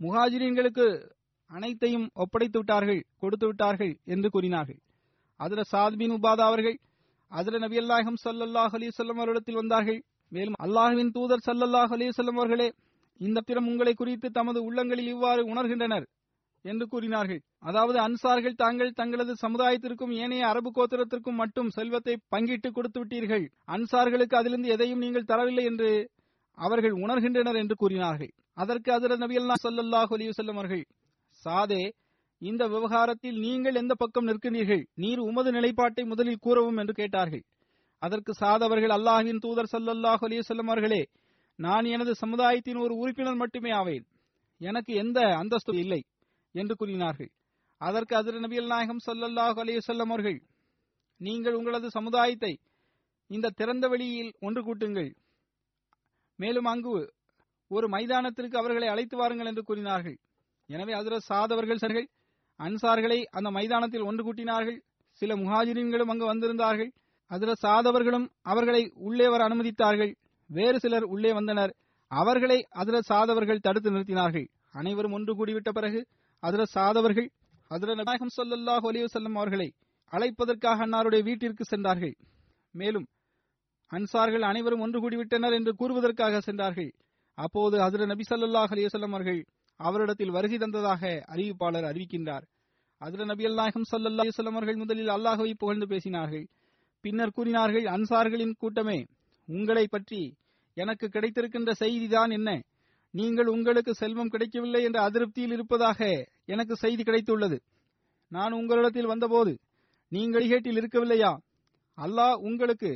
[0.00, 0.86] முஹாஜிரின்களுக்கு
[1.50, 4.78] அனைத்தையும் ஒப்படைத்து விட்டார்கள் கொடுத்து விட்டார்கள் என்று கூறினார்கள்.
[5.40, 6.76] அதிர சாத் பின் உபாதா அவர்கள்
[7.32, 10.00] அதிர நபி அல்லாஹம் சல்லாஹ் அலிசல்லம் அவரிடத்தில் வந்தார்கள்.
[10.32, 12.68] மேலும் அல்லாஹுவின் தூதர் சல்லல்லாஹ் அலிசல்லம் அவர்களே
[13.20, 16.06] இந்த திறம் உங்களை குறித்து தமது உள்ளங்களில் இவ்வாறு உணர்கின்றனர்.
[16.72, 17.40] என்று கூறினார்கள்.
[17.68, 23.44] அதாவது அன்சார்கள் தாங்கள் தங்களது சமுதாயத்திற்கும் ஏனைய அரபு கோத்திரத்திற்கும் மட்டும் செல்வத்தை பங்கிட்டு கொடுத்து விட்டீர்கள்.
[23.74, 25.90] அன்சார்களுக்கு அதிலிருந்து எதையும் நீங்கள் தரவில்லை என்று
[26.58, 28.32] அவர்கள் உணர்கின்றனர் என்று கூறினார்கள்.
[28.62, 30.84] அதற்கு அதில் நபியல்லா சல்லாஹ் அலிவசல்லம் அவர்கள்
[31.42, 31.82] சாதே
[32.42, 34.82] இந்த விவகாரத்தில் நீங்கள் எந்த பக்கம் நிற்கிறீர்கள்?
[35.02, 37.44] நீர் உமது நிலைப்பாட்டை முதலில் கூறவும் என்று கேட்டார்கள்.
[38.02, 41.02] அதற்கு சாதவர்கள் அல்லாஹின் தூதர் சல்லல்லாஹ் அலிவசல்லம் அவர்களே
[41.58, 44.04] நான் எனது சமுதாயத்தின் ஒரு உறுப்பினர் மட்டுமே ஆவேன்.
[44.60, 46.00] எனக்கு எந்த அந்தஸ்து இல்லை.
[46.60, 47.30] என்று கூறினார்கள்.
[47.80, 50.38] அதற்கு அதிர நபியல் நாயகம் சல்லல்லாஹு அலையுசல்லம் அவர்கள்
[51.20, 52.52] நீங்கள் உங்களது சமுதாயத்தை
[53.30, 55.10] இந்த திறந்த வெளியில் ஒன்று கூட்டுங்கள்.
[56.38, 56.92] மேலும் அங்கு
[57.70, 60.16] ஒரு மைதானத்திற்கு அவர்களை அழைத்து வாருங்கள் என்று கூறினார்கள்.
[60.70, 62.06] எனவே அதிர சாதவர்கள் சர்கள்
[62.60, 64.78] அன்சார்களை அந்த மைதானத்தில் ஒன்று கூட்டினார்கள்.
[65.20, 66.90] சில முஹாஜிரின்களும் அங்கு வந்திருந்தார்கள்.
[67.30, 70.12] அதிர சாதவர்களும் அவர்களை உள்ளே வர அனுமதித்தார்கள்.
[70.50, 71.72] வேறு சிலர் உள்ளே வந்தனர்.
[72.10, 74.46] அவர்களை அதிரத் சாதவர்கள் தடுத்து நிறுத்தினார்கள்.
[74.72, 76.00] அனைவரும் ஒன்று கூடிவிட்ட பிறகு
[76.42, 77.28] அதிரத் சாதவர்கள்
[77.70, 79.74] அதிரத் நாயகம் சொல்லல்லாஹ் அலைஹி அவர்களை
[80.12, 82.14] அழைப்பதற்காக அன்னாருடைய வீட்டிற்கு சென்றார்கள்.
[82.70, 83.06] மேலும்
[83.90, 86.90] அன்சார்கள் அனைவரும் ஒன்று கூடிவிட்டனர் என்று கூறுவதற்காக சென்றார்கள்.
[87.34, 89.40] அப்போது ஹஜரத் நபி சல்லாஹ் அலிவசல்லம் அவர்கள்
[89.76, 92.44] அவரிடத்தில் வருகை தந்ததாக அறிவிப்பாளர் அறிவிக்கின்றார்.
[93.00, 96.46] அதிர நபி அல்லாஹம் ஸல்லல்லாஹு அலைஹி அவர்கள் முதலில் அல்லாஹவை புகழ்ந்து பேசினார்கள்.
[97.00, 99.06] பின்னர் கூறினார்கள் அன்சார்களின் கூட்டமே
[99.48, 100.34] உங்களை பற்றி
[100.76, 102.60] எனக்கு கிடைத்திருக்கின்ற செய்திதான் என்ன?
[103.18, 106.00] நீங்கள் உங்களுக்கு செல்வம் கிடைக்கவில்லை என்ற அதிருப்தியில் இருப்பதாக
[106.52, 107.56] எனக்கு செய்தி கிடைத்துள்ளது.
[108.32, 109.52] நான் உங்களிடத்தில் வந்தபோது
[110.12, 111.32] நீங்கள் கேட்டில் இருக்கவில்லையா?
[111.98, 112.90] அல்லாஹ் உங்களுக்கு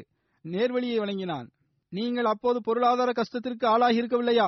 [0.44, 1.48] நேர்வழியை வழங்கினான்.
[1.92, 4.46] நீங்கள் அப்போது பொருளாதார கஷ்டத்திற்கு ஆளாகி இருக்கவில்லையா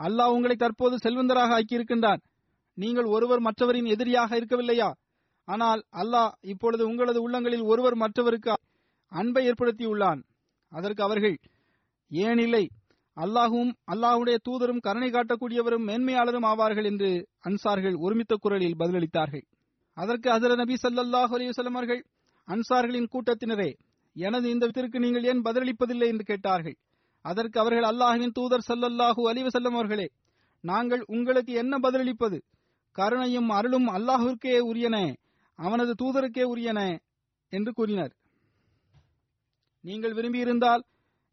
[0.00, 2.20] அல்லாஹ் உங்களை தற்போது செல்வந்தராக ஆக்கியிருக்கின்றான்.
[2.78, 4.88] நீங்கள் ஒருவர் மற்றவரின் எதிரியாக இருக்கவில்லையா?
[5.48, 8.52] ஆனால் அல்லாஹ் இப்பொழுது உங்களது உள்ளங்களில் ஒருவர் மற்றவருக்கு
[9.12, 10.20] அன்பை ஏற்படுத்தியுள்ளான்.
[10.72, 11.36] அதற்கு அவர்கள்
[12.10, 12.64] ஏனில்லை
[13.16, 17.10] அல்லாஹும் அல்லாஹுடைய தூதரும் கருணை காட்டக்கூடியவரும் மேன்மையாளரும் ஆவார்கள் என்று
[17.48, 19.44] அன்சார்கள் ஒருமித்த குரலில் பதிலளித்தார்கள்.
[19.96, 22.02] அதற்கு அசர நபி சல்லாஹ் அலைஹி அவர்கள்
[22.48, 23.70] அன்சார்களின் கூட்டத்தினரே
[24.16, 26.76] எனது இந்த வித்திற்கு நீங்கள் ஏன் பதிலளிப்பதில்லை என்று கேட்டார்கள்.
[27.24, 30.06] அதற்கு அவர்கள் அல்லாஹுவின் தூதர் சல்லல்லாஹு அலைஹி அவர்களே
[30.64, 32.38] நாங்கள் உங்களுக்கு என்ன பதிலளிப்பது?
[32.98, 34.96] கருணையும் அருளும் அல்லாஹுக்கே உரியன
[35.58, 36.80] அவனது தூதருக்கே உரியன
[37.52, 38.12] என்று கூறினர்.
[39.84, 40.82] நீங்கள் விரும்பியிருந்தால்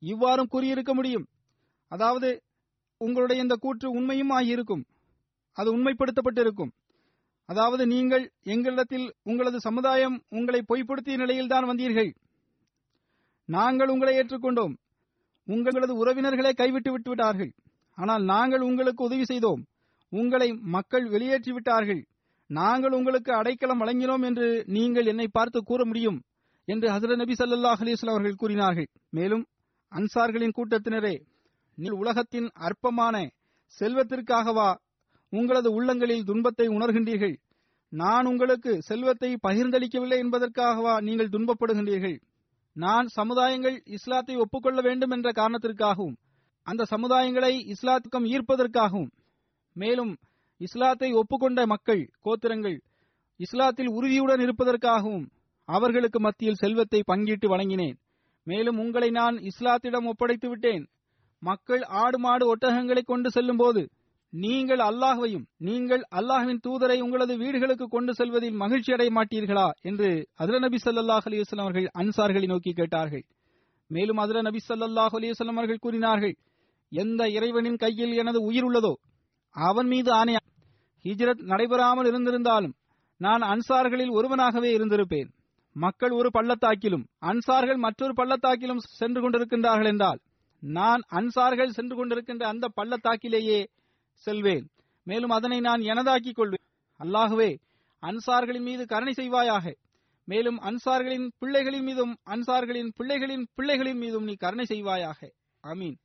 [0.01, 1.25] இவ்வாறும் கூறியிருக்க முடியும்.
[1.93, 2.29] அதாவது
[3.01, 4.83] உங்களுடைய இந்த கூற்று உண்மையும் ஆகியிருக்கும்
[5.57, 6.71] அது உண்மைப்படுத்தப்பட்டிருக்கும்.
[7.49, 12.11] அதாவது நீங்கள் எங்களிடத்தில் உங்களது சமுதாயம் உங்களை பொய்ப்படுத்திய நிலையில்தான் வந்தீர்கள்.
[13.49, 14.73] நாங்கள் உங்களை ஏற்றுக்கொண்டோம்.
[15.47, 17.51] உங்களது உறவினர்களை கைவிட்டு விட்டு விட்டார்கள்.
[17.97, 19.61] ஆனால் நாங்கள் உங்களுக்கு உதவி செய்தோம்.
[20.11, 22.01] உங்களை மக்கள் வெளியேற்றி விட்டார்கள்.
[22.49, 26.19] நாங்கள் உங்களுக்கு அடைக்கலம் வழங்கினோம் என்று நீங்கள் என்னை பார்த்து கூற முடியும்
[26.67, 28.89] என்று ஹசரத் நபி ஸல்லல்லாஹு அலிஸ்லாம் அவர்கள் கூறினார்கள்.
[29.17, 29.43] மேலும்
[29.91, 31.15] அன்சார்களின் கூட்டத்தினரே
[31.77, 33.15] நீங்கள் உலகத்தின் அற்பமான
[33.77, 34.69] செல்வத்திற்காகவா
[35.33, 37.35] உங்களது உள்ளங்களில் துன்பத்தை உணர்கின்றீர்கள்?
[37.93, 42.17] நான் உங்களுக்கு செல்வத்தை பகிர்ந்தளிக்கவில்லை என்பதற்காகவா நீங்கள் துன்பப்படுகின்றீர்கள்?
[42.75, 46.15] நான் சமுதாயங்கள் இஸ்லாத்தை ஒப்புக்கொள்ள வேண்டும் என்ற காரணத்திற்காகவும்
[46.67, 49.11] அந்த சமுதாயங்களை இஸ்லாத்துக்கம் ஈர்ப்பதற்காகவும்
[49.75, 50.13] மேலும்
[50.61, 52.77] இஸ்லாத்தை ஒப்புக்கொண்ட மக்கள் கோத்திரங்கள்
[53.39, 55.25] இஸ்லாத்தில் உறுதியுடன் இருப்பதற்காகவும்
[55.69, 57.97] அவர்களுக்கு மத்தியில் செல்வத்தை பங்கிட்டு வழங்கினேன்.
[58.47, 60.83] மேலும் உங்களை நான் இஸ்லாத்திடம் ஒப்படைத்து விட்டேன்
[61.43, 63.81] மக்கள் ஆடு மாடு ஒட்டகங்களை கொண்டு செல்லும் போது
[64.33, 69.67] நீங்கள் அல்லாஹ்வையும் நீங்கள் அல்லாஹ்வின் தூதரை உங்களது வீடுகளுக்கு கொண்டு செல்வதில் மகிழ்ச்சி அடைய மாட்டீர்களா?
[69.81, 73.23] என்று அதிர நபி சல்லாஹ் அலைஹி அவர்கள் அன்சார்களை நோக்கி கேட்டார்கள்.
[73.91, 76.35] மேலும் அதிர நபி சல்லாஹ் அலைஹி அவர்கள் கூறினார்கள்
[76.91, 78.93] எந்த இறைவனின் கையில் எனது உயிர் உள்ளதோ
[79.55, 80.41] அவன் மீது ஆணையா
[81.05, 82.75] ஹிஜ்ரத் நடைபெறாமல் இருந்திருந்தாலும்
[83.21, 85.29] நான் அன்சார்களில் ஒருவனாகவே இருந்திருப்பேன்.
[85.75, 90.19] மக்கள் ஒரு பள்ளத்தாக்கிலும் அன்சார்கள் மற்றொரு பள்ளத்தாக்கிலும் சென்று கொண்டிருக்கின்றார்கள் என்றால்
[90.63, 93.67] நான் அன்சார்கள் சென்று கொண்டிருக்கின்ற அந்த பள்ளத்தாக்கிலேயே
[94.13, 94.69] செல்வேன்.
[95.03, 96.67] மேலும் அதனை நான் எனதாக்கிக் கொள்வேன்.
[96.99, 97.57] அல்லாகவே
[98.03, 99.73] அன்சார்களின் மீது கருணை செய்வாயாக.
[100.25, 105.29] மேலும் அன்சார்களின் பிள்ளைகளின் மீதும் அன்சார்களின் பிள்ளைகளின் பிள்ளைகளின் மீதும் நீ கருணை செய்வாயாக.
[105.63, 105.97] அமீன்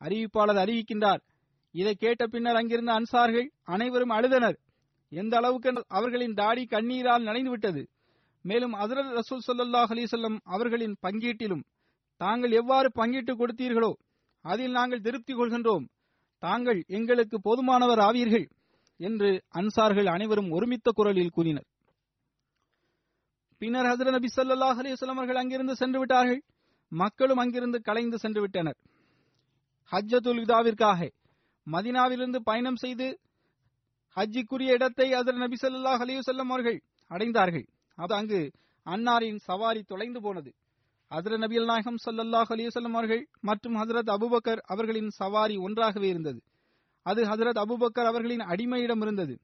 [0.00, 1.22] அறிவிப்பாளர் அறிவிக்கின்றார்
[1.70, 4.56] இதை கேட்ட பின்னர் அங்கிருந்த அன்சார்கள் அனைவரும் அழுதனர்.
[5.08, 7.88] எந்த அளவுக்கு அவர்களின் தாடி கண்ணீரால் நனைந்து விட்டது
[8.42, 11.62] மேலும் ஹஜரத் ரசூல் சல்லாஹ் அலிசல்லம் அவர்களின் பங்கீட்டிலும்
[12.20, 13.92] தாங்கள் எவ்வாறு பங்கிட்டு கொடுத்தீர்களோ
[14.44, 15.86] அதில் நாங்கள் திருப்தி கொள்கின்றோம்.
[16.42, 18.46] தாங்கள் எங்களுக்கு போதுமானவர் ஆவீர்கள்
[19.00, 21.66] என்று அன்சார்கள் அனைவரும் ஒருமித்த குரலில் கூறினர்.
[23.62, 26.40] பின்னர் ஹசர நபி சல்லாஹ் அலைஹி அவர்கள் அங்கிருந்து சென்று விட்டார்கள்.
[26.92, 28.78] மக்களும் அங்கிருந்து கலைந்து சென்று விட்டனர்.
[29.92, 31.08] ஹஜ்ஜத்துல் விதாவிற்காக
[31.66, 33.06] மதினாவிலிருந்து பயணம் செய்து
[34.16, 36.78] ஹஜ்ஜிக்குரிய இடத்தை அதர் நபி ஸல்லல்லாஹு அலிவசல்லம் அவர்கள்
[37.10, 37.66] அடைந்தார்கள்.
[37.98, 38.40] அது அங்கு
[38.86, 40.50] அன்னாரின் சவாரி தொலைந்து போனது.
[41.10, 46.42] ஹஜரத் நபியல் நாயகம் ஸல்லல்லாஹு அலிவசல்லம் அவர்கள் மற்றும் ஹசரத் அபுபக்கர் அவர்களின் சவாரி ஒன்றாகவே இருந்தது.
[47.02, 49.38] அது ஹசரத் அபுபக்கர் அவர்களின் அடிமையிடம் இருந்தது.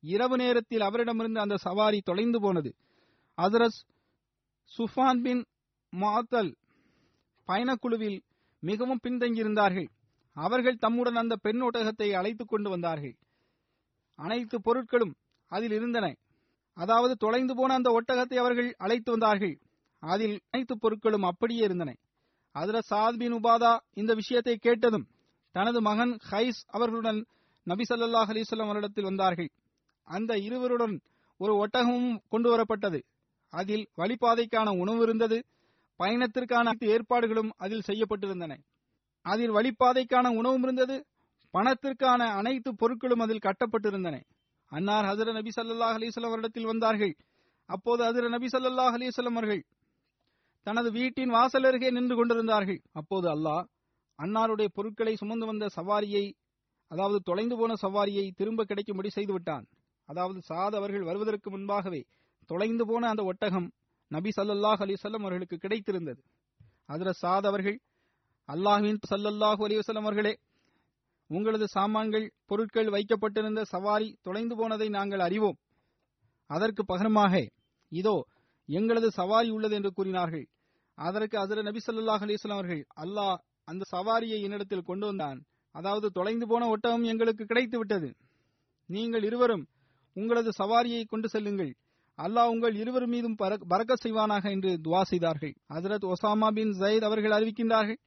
[0.00, 2.74] இரவு நேரத்தில் அவரிடமிருந்து அந்த சவாரி தொலைந்து போனது.
[3.42, 3.78] ஹசரத்
[4.78, 5.44] சுஃபான் பின்
[5.92, 6.54] மாத்தல்
[7.48, 8.20] பயணக்குழுவில்
[8.60, 9.88] மிகவும் பின்தங்கியிருந்தார்கள்.
[10.32, 13.16] அவர்கள் தம்முடன் அந்த பெண் ஒட்டகத்தை அழைத்துக் கொண்டு வந்தார்கள்.
[14.14, 15.14] அனைத்து பொருட்களும்
[15.46, 16.14] அதில் இருந்தன.
[16.74, 19.58] அதாவது தொலைந்து போன அந்த ஒட்டகத்தை அவர்கள் அழைத்து வந்தார்கள்.
[19.98, 21.94] அதில் அனைத்து பொருட்களும் அப்படியே இருந்தன.
[22.52, 25.06] அதுல சாத் பின் உபாதா இந்த விஷயத்தை கேட்டதும்
[25.50, 27.26] தனது மகன் ஹைஸ் அவர்களுடன்
[27.62, 29.50] நபி ஸல்லல்லாஹு அலைஹி அவரிடத்தில் வந்தார்கள்.
[30.02, 31.00] அந்த இருவருடன்
[31.38, 33.02] ஒரு ஒட்டகமும் கொண்டு வரப்பட்டது.
[33.50, 35.44] அதில் வழிபாதைக்கான உணவு இருந்தது.
[35.98, 38.56] பயணத்திற்கான ஏற்பாடுகளும் அதில் செய்யப்பட்டிருந்தன.
[39.22, 41.06] அதில் வழிபாதைக்கான உணவும் இருந்தது.
[41.52, 44.22] பணத்திற்கான அனைத்து பொருட்களும் அதில் கட்டப்பட்டிருந்தன.
[44.66, 47.16] அன்னார் ஹசர நபி சல்லாஹ் அலைஹி அவரிடத்தில் வந்தார்கள்.
[47.66, 49.64] அப்போது ஹசர நபி சல்லாஹ் அலைஹி அவர்கள்
[50.68, 52.80] தனது வீட்டின் வாசல் அருகே நின்று கொண்டிருந்தார்கள்.
[53.00, 53.64] அப்போது அல்லாஹ்
[54.18, 56.24] அன்னாருடைய பொருட்களை சுமந்து வந்த சவாரியை
[56.90, 59.64] அதாவது தொலைந்து போன சவாரியை திரும்ப கிடைக்கும்படி செய்துவிட்டான்.
[60.08, 62.00] அதாவது சாத் அவர்கள் வருவதற்கு முன்பாகவே
[62.50, 63.68] தொலைந்து போன அந்த ஒட்டகம்
[64.10, 66.20] நபி சல்லல்லாஹ் அலிசல்லம் அவர்களுக்கு கிடைத்திருந்தது.
[66.86, 67.78] அதிர சாத் அவர்கள்
[68.48, 70.34] அல்லாஹின் சல்லல்லாஹு அலிவசல்லம் அவர்களே
[71.30, 75.58] உங்களது சாமான்கள் பொருட்கள் வைக்கப்பட்டிருந்த சவாரி தொலைந்து போனதை நாங்கள் அறிவோம்.
[76.50, 77.34] அதற்கு பகரமாக
[77.92, 78.16] இதோ
[78.68, 80.46] எங்களது சவாரி உள்ளது என்று கூறினார்கள்.
[80.98, 83.36] அதற்கு அசர நபி ஸல்லல்லாஹு அலிஸ்லாம் அவர்கள் அல்லாஹ்
[83.70, 85.38] அந்த சவாரியை என்னிடத்தில் கொண்டு வந்தான்.
[85.74, 88.08] அதாவது தொலைந்து போன ஒட்டகம் எங்களுக்கு கிடைத்து விட்டது.
[88.88, 89.64] நீங்கள் இருவரும்
[90.16, 91.72] உங்களது சவாரியை கொண்டு செல்லுங்கள்.
[92.18, 93.36] அல்லாஹ் உங்கள் இருவர் மீதும்
[93.72, 95.54] பறக்க செய்வானாக என்று துவா செய்தார்கள்.
[95.74, 97.98] ஹசரத் ஒசாமா பின் ஜயத் அவர்கள் அறிவிக்கின்றார்கள்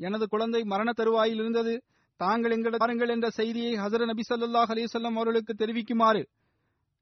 [0.00, 1.74] எனது குழந்தை மரண தருவாயில் இருந்தது.
[2.20, 6.22] தாங்கள் எங்களை பாருங்கள் என்ற செய்தியை ஹசரத் நபி சல்லாஹ் அலிசல்லாம் அவர்களுக்கு தெரிவிக்குமாறு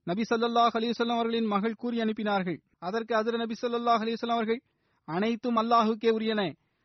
[0.06, 2.58] நபி சல்லாஹ் அலிசல்லாம் அவர்களின் மகள் கூறி அனுப்பினார்கள்.
[2.88, 4.62] அதற்கு ஹசரத் நபி சல்லாஹ் அலிசல்லாம் அவர்கள்
[5.08, 6.42] அனைத்தும் அல்லாஹுக்கே உரியன.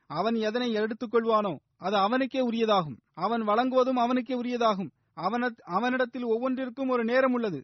[0.09, 1.53] அவன் எதனை எடுத்துக் கொள்வானோ
[1.86, 2.97] அது அவனுக்கே உரியதாகும்.
[3.26, 4.89] அவன் வழங்குவதும் அவனுக்கே உரியதாகும்.
[5.78, 7.59] அவனிடத்தில் ஒவ்வொன்றிற்கும் ஒரு நேரம் உள்ளது.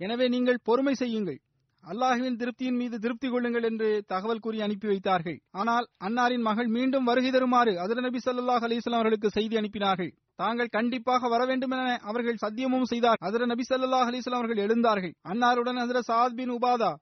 [0.00, 1.38] எனவே நீங்கள் பொறுமை செய்யுங்கள்.
[1.84, 5.36] அல்லாஹுவின் திருப்தியின் மீது திருப்தி கொள்ளுங்கள் என்று தகவல் கூறி அனுப்பி வைத்தார்கள்.
[5.60, 10.10] ஆனால் அன்னாரின் மகள் மீண்டும் வருகை தருமாறு அதிர நபி சல்லாஹ் அலிஸ்லாம் அவர்களுக்கு செய்தி அனுப்பினார்கள்.
[10.42, 13.20] தாங்கள் கண்டிப்பாக வர வேண்டும் என அவர்கள் சத்தியமும் செய்தார்.
[13.28, 15.14] அதிர நபி சல்லாஹ் அலிஸ்லாம் அவர்கள் எழுந்தார்கள்.
[15.32, 16.92] அன்னாருடன் அதிர சாத் பின் உபாதா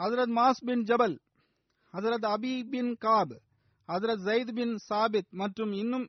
[0.00, 1.16] ஹசரத் மாஸ் பின் ஜபல்
[1.94, 3.34] ஹசரத் அபி பின் காப்
[3.88, 6.06] ஹசரத் ஜயித் பின் சாபித் மற்றும் இன்னும்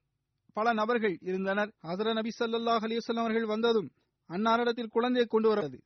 [0.54, 1.72] பல நபர்கள் இருந்தனர்.
[1.88, 3.90] ஹசரத் நபி சல்லாஹ் அலைஹி அவர்கள் வந்ததும்
[4.30, 5.80] அன்னாரிடத்தில் குழந்தையை கொண்டு வரது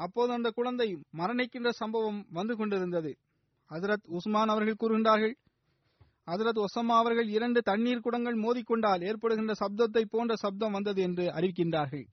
[0.00, 0.88] அப்போது அந்த குழந்தை
[1.18, 3.12] மரணிக்கின்ற சம்பவம் வந்து கொண்டிருந்தது.
[3.70, 5.34] ஹசரத் உஸ்மான் அவர்கள் கூறுகின்றார்கள்
[6.30, 12.04] ஹசரத் ஒசம்மா அவர்கள் இரண்டு தண்ணீர் குடங்கள் மோதிக்கொண்டால் ஏற்படுகின்ற சப்தத்தை போன்ற சப்தம் வந்தது என்று அறிவிக்கின்றார்கள்.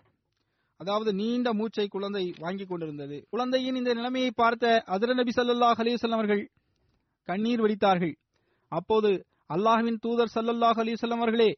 [0.80, 3.18] அதாவது நீண்ட மூச்சை குழந்தை வாங்கிக் கொண்டிருந்தது.
[3.30, 6.44] குழந்தையின் இந்த நிலைமையை பார்த்த அதிர நபி சல்லாஹ் அலைஹி அவர்கள்
[7.30, 8.16] கண்ணீர் வடித்தார்கள்.
[8.72, 9.10] அப்போது
[9.50, 11.52] அல்லாஹ்வின் தூதர் சல்லல்லாஹ் அலிசல்லம் அவர்களே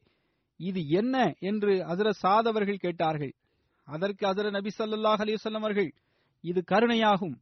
[0.60, 1.16] இது என்ன
[1.50, 3.32] என்று ஹசரத் சாத் அவர்கள் கேட்டார்கள்.
[3.88, 5.90] அதற்கு ஹசரத் நபி சல்லாஹ் அலிசல்லம் அவர்கள்
[6.44, 7.34] இது கருணையாகும்.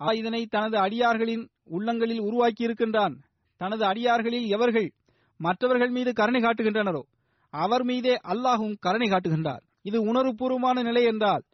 [0.00, 1.44] இதனை தனது அடியார்களின்
[1.76, 3.14] உள்ளங்களில் உருவாக்கி இருக்கின்றான்.
[3.60, 4.88] தனது அடியார்களில் எவர்கள்
[5.40, 7.02] மற்றவர்கள் மீது கருணை காட்டுகின்றனரோ
[7.54, 9.62] அவர் மீதே அல்லாஹும் கருணை காட்டுகின்றார்.
[9.88, 11.44] இது உணர்வுபூர்வமான நிலை என்றால்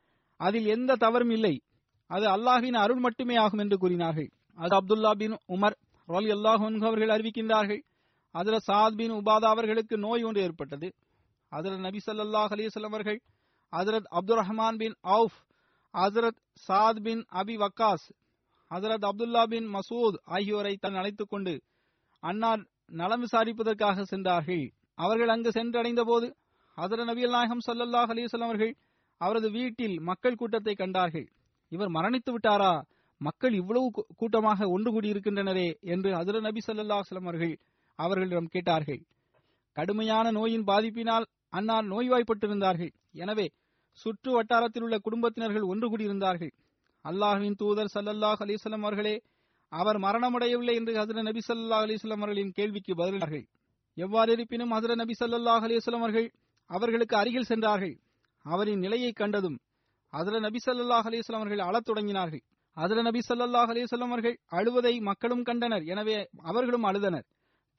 [0.41, 1.55] அதில் எந்த தவறும் இல்லை.
[2.11, 4.29] அது அல்லாஹின் அருள் மட்டுமே ஆகும் என்று கூறினார்கள்.
[4.59, 5.77] அது அப்துல்லா பின் உமர்
[6.07, 7.83] ரோல் அல்லாஹ் அவர்கள் அறிவிக்கின்றார்கள்.
[8.31, 10.95] அதில் சாத் பின் உபாதா அவர்களுக்கு நோய் ஒன்று ஏற்பட்டது.
[11.49, 13.21] அதில் நபி சல்லாஹ் அலிசல்லம் அவர்கள்
[13.77, 15.37] ஹசரத் அப்துல் ரஹ்மான் பின் அவுஃப்
[15.93, 18.07] ஹசரத் சாத் பின் அபி வக்காஸ்
[18.71, 21.63] ஹசரத் அப்துல்லா பின் மசூத் ஆகியோரை தன் அழைத்துக் கொண்டு
[22.21, 24.73] அன்னார் நலம் விசாரிப்பதற்காக சென்றார்கள்.
[24.95, 26.37] அவர்கள் அங்கு சென்றடைந்த போது
[26.77, 28.77] ஹசரத் நபி நாயகம் சல்லல்லாஹ் அலிசல்லம் அவர்கள்
[29.17, 31.33] அவரது வீட்டில் மக்கள் கூட்டத்தை கண்டார்கள்.
[31.69, 32.85] இவர் மரணித்து விட்டாரா?
[33.27, 33.87] மக்கள் இவ்வளவு
[34.21, 37.55] கூட்டமாக ஒன்று கூடியிருக்கின்றனரே என்று அதிர நபி சல்லாஹ் அவர்கள்
[37.99, 39.01] அவர்களிடம் கேட்டார்கள்.
[39.77, 42.93] கடுமையான நோயின் பாதிப்பினால் அன்னார் நோய்வாய்ப்பட்டிருந்தார்கள்.
[43.23, 43.47] எனவே
[43.99, 46.53] சுற்று வட்டாரத்தில் உள்ள குடும்பத்தினர்கள் ஒன்று கூடியிருந்தார்கள்.
[47.05, 49.17] அல்லாஹுவின் தூதர் சல்லல்லாஹ் அலிஸ்லாம் அவர்களே
[49.73, 53.45] அவர் மரணமடையவில்லை என்று ஹசர நபி சல்லா அலிஸ்லாம் அவர்களின் கேள்விக்கு பதிலார்கள்
[53.97, 56.29] எவ்வாறு இருப்பினும் ஹசர நபி சல்லாஹ் அலிஸ்லாம் அவர்கள்
[56.71, 57.95] அவர்களுக்கு அருகில் சென்றார்கள்.
[58.45, 59.59] அவரின் நிலையை கண்டதும்
[60.13, 62.45] ஹசர நபி சல்லாஹ் அலிஸ்லாம் அவர்கள் அழத் தொடங்கினார்கள்.
[62.77, 65.85] அதுல நபி சல்லாஹ் அலிசல்லம் அவர்கள் அழுவதை மக்களும் கண்டனர்.
[65.93, 66.17] எனவே
[66.51, 67.27] அவர்களும் அழுதனர்.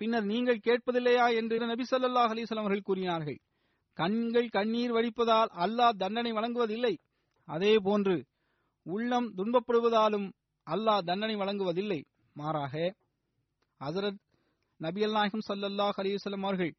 [0.01, 3.39] பின்னர் நீங்கள் கேட்பதில்லையா என்று நபி சல்லாஹ் அலிசல்லம் அவர்கள் கூறினார்கள்.
[3.97, 6.93] கண்கள் கண்ணீர் வடிப்பதால் அல்லாஹ் தண்டனை வழங்குவதில்லை.
[7.47, 8.15] அதே போன்று
[8.85, 10.27] உள்ளம் துன்பப்படுவதாலும்
[10.67, 11.99] அல்லாஹ் தண்டனை வழங்குவதில்லை.
[12.35, 12.73] மாறாக
[13.81, 14.19] ஹசரத்
[14.79, 16.73] நபியல் நாயகம் சல்லல்லாஹ் அலிவசல்லம் அவர்கள்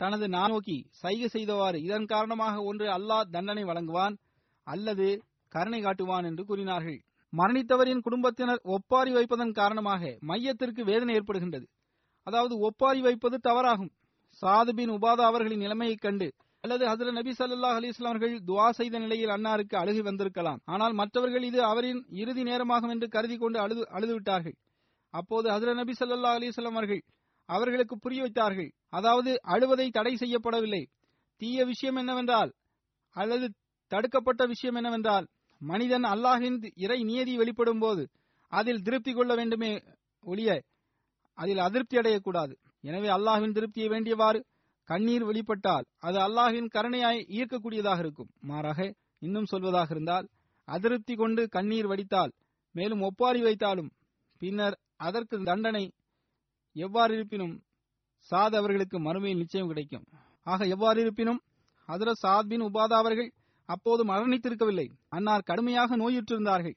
[0.00, 4.14] தனது நானோக்கி சைகை செய்தவாறு இதன் காரணமாக ஒன்று அல்லாஹ் தண்டனை வழங்குவான்
[4.66, 5.06] அல்லது
[5.52, 6.98] கருணை காட்டுவான் என்று கூறினார்கள்.
[7.36, 11.66] மரணித்தவரின் குடும்பத்தினர் ஒப்பாரி வைப்பதன் காரணமாக மையத்திற்கு வேதனை ஏற்படுகின்றது.
[12.22, 13.92] அதாவது ஒப்பாரி வைப்பது தவறாகும்.
[14.42, 19.28] சாது பின் உபாதா அவர்களின் நிலைமையைக் கண்டு அல்லது ஹசரத் நபி சல்லாஹ் அலிஸ்லாம் அவர்கள் துவா செய்த நிலையில்
[19.28, 20.60] அன்னாருக்கு அழுகி வந்திருக்கலாம்.
[20.64, 24.56] ஆனால் மற்றவர்கள் இது அவரின் இறுதி நேரமாகும் என்று கருதி கொண்டு அழுது அழுதுவிட்டார்கள்.
[25.10, 27.02] அப்போது ஹசரத் நபி சல்லா அலிஸ்லாம் அவர்கள்
[27.48, 28.70] அவர்களுக்கு புரிய வைத்தார்கள்.
[28.88, 30.86] அதாவது அழுவதை தடை செய்யப்படவில்லை.
[31.36, 32.52] தீய விஷயம் என்னவென்றால்
[33.16, 33.54] அல்லது
[33.86, 35.26] தடுக்கப்பட்ட விஷயம் என்னவென்றால்
[35.60, 38.02] மனிதன் அல்லாஹின் இறை நியதி வெளிப்படும் போது
[38.52, 39.70] அதில் திருப்தி கொள்ள வேண்டுமே
[40.24, 40.50] ஒழிய
[41.38, 42.54] அதில் அதிருப்தி அடையக்கூடாது.
[42.84, 44.40] எனவே அல்லாஹின் திருப்தியை வேண்டியவாறு
[44.88, 48.30] கண்ணீர் வெளிப்பட்டால் அது அல்லாஹின் கருணையாய் ஈர்க்கக்கூடியதாக இருக்கும்.
[48.50, 48.80] மாறாக
[49.26, 50.26] இன்னும் சொல்வதாக இருந்தால்
[50.68, 52.32] அதிருப்தி கொண்டு கண்ணீர் வடித்தால்
[52.74, 53.90] மேலும் ஒப்பாரி வைத்தாலும்
[54.40, 54.76] பின்னர்
[55.06, 55.84] அதற்கு தண்டனை
[56.76, 57.54] எவ்வாறு இருப்பினும்
[58.30, 60.06] சாத் அவர்களுக்கு மறுமையில் நிச்சயம் கிடைக்கும்.
[60.46, 61.40] ஆக எவ்வாறு இருப்பினும்
[61.88, 63.30] ஹதரத் சாத் பின் உபாதா அவர்கள்
[63.66, 64.88] அப்போது மரணித்திருக்கவில்லை.
[65.08, 66.74] அன்னார் கடுமையாக நோயுற்றிருந்தார்கள்.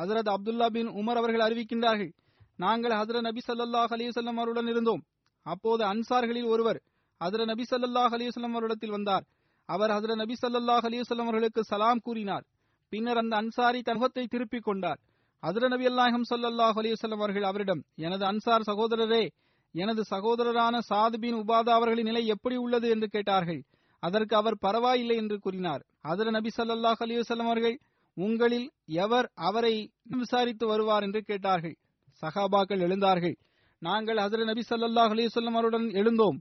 [0.00, 2.12] ஹசரத் அப்துல்லா பின் உமர் அவர்கள் அறிவிக்கின்றார்கள்
[2.56, 5.02] நாங்கள் ஹசரத் நபி சல்லாஹ் அலிசல்லம் அவருடன் இருந்தோம்.
[5.42, 6.82] அப்போது அன்சார்களில் ஒருவர்
[7.24, 9.24] ஹதரத் நபி சல்லாஹ் அலைஹி அவரிடத்தில் வந்தார்.
[9.64, 12.44] அவர் ஹதரத் நபி சல்லாஹ் அலைஹி அவர்களுக்கு சலாம் கூறினார்.
[12.88, 14.98] பின்னர் அந்த அன்சாரி தன் திருப்பிக் கொண்டார்.
[15.46, 19.28] ஹசர நபி அல்லாஹம் சல்லாஹ் அலைஹி அவர்கள் அவரிடம் எனது அன்சார் சகோதரரே
[19.72, 22.88] எனது சகோதரரான சாது பின் உபாதா அவர்களின் நிலை எப்படி உள்ளது?
[22.88, 23.64] என்று கேட்டார்கள்.
[24.06, 25.82] அதற்கு அவர் பரவாயில்லை என்று கூறினார்.
[26.04, 27.76] அதர நபி சல்லாஹ் அலிவசல்லம் அவர்கள்
[28.16, 28.66] உங்களில்
[29.02, 29.74] எவர் அவரை
[30.18, 31.02] விசாரித்து வருவார்?
[31.02, 31.76] என்று கேட்டார்கள்.
[32.22, 33.36] சஹாபாக்கள் எழுந்தார்கள்.
[33.82, 36.38] நாங்கள் ஹசர நபி சல்லாஹ் அலைஹி அவருடன் எழுந்தோம்.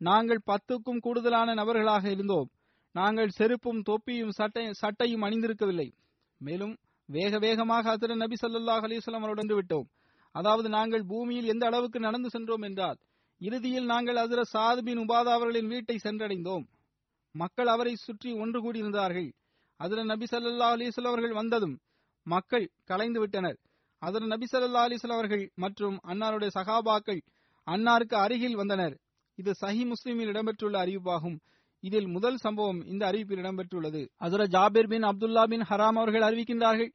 [0.00, 2.48] நாங்கள் பத்துக்கும் கூடுதலான நபர்களாக இருந்தோம்.
[2.94, 5.88] நாங்கள் செருப்பும் தொப்பியும் சட்டை சட்டையும் அணிந்திருக்கவில்லை.
[6.40, 6.74] மேலும்
[7.08, 9.88] வேக வேகமாக ஹசர நபி சல்லாஹ் அலைஹி அவருடன் விட்டோம்.
[10.34, 12.98] அதாவது நாங்கள் பூமியில் எந்த அளவுக்கு நடந்து சென்றோம் என்றால்
[13.40, 16.64] இறுதியில் நாங்கள் ஹசர சாத் பின் உபாதா அவர்களின் வீட்டை சென்றடைந்தோம்.
[17.42, 19.28] மக்கள் அவரை சுற்றி ஒன்று கூடியிருந்தார்கள்.
[19.80, 21.74] ஹசரத் நபி சல்லா அலிஸ்வல் அவர்கள் வந்ததும்
[22.26, 23.58] மக்கள் கலைந்து விட்டனர்.
[24.02, 27.20] அதில் நபி சல்லா அலிஸ்வல் அவர்கள் மற்றும் அன்னாருடைய சகாபாக்கள்
[27.66, 28.94] அன்னாருக்கு அருகில் வந்தனர்.
[29.38, 31.38] இது சஹி முஸ்லிமில் இடம்பெற்றுள்ள அறிவிப்பாகும்.
[31.82, 34.02] இதில் முதல் சம்பவம் இந்த அறிவிப்பில் இடம்பெற்றுள்ளது.
[34.24, 36.90] அசர ஜாபிர் பின் அப்துல்லா பின் ஹராம் அவர்கள் அறிவிக்கின்றார்கள்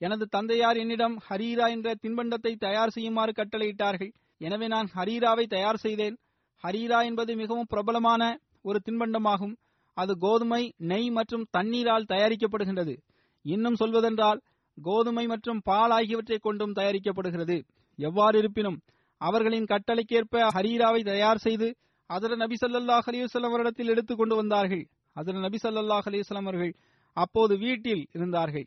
[0.00, 4.10] எனது தந்தையார் என்னிடம் ஹரீரா என்ற தின்பண்டத்தை தயார் செய்யுமாறு கட்டளையிட்டார்கள்.
[4.40, 6.16] எனவே நான் ஹரீராவை தயார் செய்தேன்.
[6.64, 8.22] ஹரீரா என்பது மிகவும் பிரபலமான
[8.68, 9.54] ஒரு தின்பண்டமாகும்.
[9.94, 12.96] அது கோதுமை நெய் மற்றும் தண்ணீரால் தயாரிக்கப்படுகின்றது.
[13.42, 14.40] இன்னும் சொல்வதென்றால்
[14.82, 17.64] கோதுமை மற்றும் பால் ஆகியவற்றை கொண்டும் தயாரிக்கப்படுகிறது.
[17.96, 18.80] எவ்வாறு இருப்பினும்
[19.16, 21.76] அவர்களின் கட்டளைக்கேற்ப ஹரீராவை தயார் செய்து
[22.08, 24.88] அதர நபி சல்லாஹ் அலைஹி அவரிடத்தில் எடுத்துக் கொண்டு வந்தார்கள்.
[25.16, 26.74] அதர நபி சல்லாஹ் அலைஹி அவர்கள்
[27.12, 28.66] அப்போது வீட்டில் இருந்தார்கள்.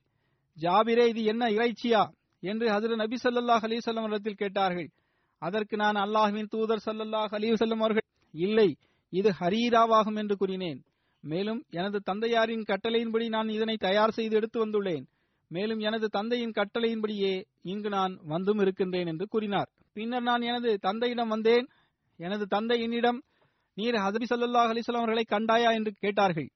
[0.62, 2.10] ஜாபிரே இது என்ன இறைச்சியா?
[2.40, 4.90] என்று ஹசர நபி சல்லாஹ் அலிவசல்லம் வஸல்லம் அவரிடத்தில் கேட்டார்கள்.
[5.40, 8.78] அதற்கு நான் அல்லாஹ்வின் தூதர் சல்லாஹ் அலிவசல்லம் அவர்கள் இல்லை
[9.10, 10.84] இது ஹரீராவாகும் என்று கூறினேன்.
[11.24, 15.06] மேலும் எனது தந்தையாரின் கட்டளையின்படி நான் இதனை தயார் செய்து எடுத்து வந்துள்ளேன்.
[15.48, 19.70] மேலும் எனது தந்தையின் கட்டளையின்படியே இங்கு நான் வந்தும் இருக்கின்றேன் என்று கூறினார்.
[19.94, 21.68] பின்னர் நான் எனது தந்தையிடம் வந்தேன்.
[22.16, 23.24] எனது தந்தை என்னிடம்
[23.74, 25.74] நீர் ஹசபி சல்லாஹ் அலிஸ்லாம் அவர்களை கண்டாயா?
[25.74, 26.50] என்று கேட்டார்கள்.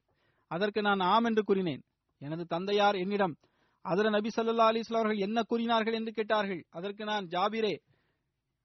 [0.47, 1.81] அதற்கு நான் ஆம் என்று கூறினேன்.
[2.19, 3.37] எனது தந்தையார் என்னிடம்
[3.85, 5.93] அதர நபி சல்லா அலிஸ்லாம் அவர்கள் என்ன கூறினார்கள்?
[5.93, 6.63] என்று கேட்டார்கள்.
[6.69, 7.77] அதற்கு நான் ஜாபிரே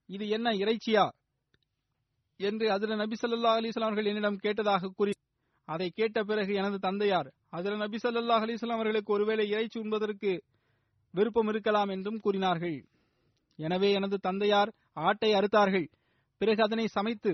[0.06, 1.08] இது என்ன இறைச்சியா?
[2.36, 5.12] என்று அதிர நபி சல்லா அலிஸ்லாம் அவர்கள் என்னிடம் கேட்டதாக கூறி
[5.68, 10.32] அதை கேட்ட பிறகு எனது தந்தையார் அதில் நபி சல்லாஹ் அலிஸ்லாம் அவர்களுக்கு ஒருவேளை இறைச்சி உண்பதற்கு
[11.14, 12.78] விருப்பம் இருக்கலாம் என்றும் கூறினார்கள்.
[13.58, 14.70] எனவே எனது தந்தையார்
[15.08, 15.86] ஆட்டை அறுத்தார்கள்.
[16.40, 17.32] பிறகு அதனை சமைத்து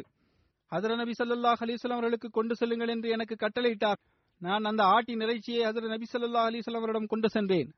[0.72, 4.00] ஹதர நபி சல்லாஹ் அலிஸ்லாம் அவர்களுக்கு கொண்டு செல்லுங்கள் என்று எனக்கு கட்டளையிட்டார்.
[4.42, 7.70] நான் அந்த ஆட்டின் இறைச்சியை ஹதர நபி சல்லாஹ் அலிஸ்லாம் அவரிடம் கொண்டு சென்றேன்.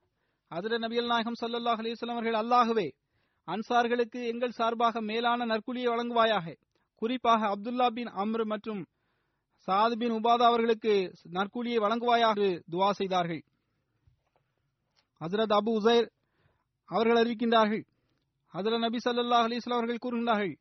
[0.50, 2.88] ஹதர நபியல் நாயகம் சல்லாஹ் அலிஸ்லாம் அவர்கள் அல்லாகவே
[3.48, 6.46] அன்சார்களுக்கு எங்கள் சார்பாக மேலான நற்குலியை வழங்குவாயாக.
[7.02, 8.82] குறிப்பாக அப்துல்லா பின் அம்ரு மற்றும்
[9.66, 13.42] சாத் பின் உபாதா அவர்களுக்கு நற்கூலியை வழங்குவாயாக துவா செய்தார்கள்.
[15.20, 16.08] ஹசரத் அபு உசைர்
[16.84, 17.84] அவர்கள் அறிவிக்கின்றார்கள்.
[18.54, 20.54] ஹசரத் நபி சல்லா அலிஸ்லாம் அவர்கள் கூறுகின்றார்கள்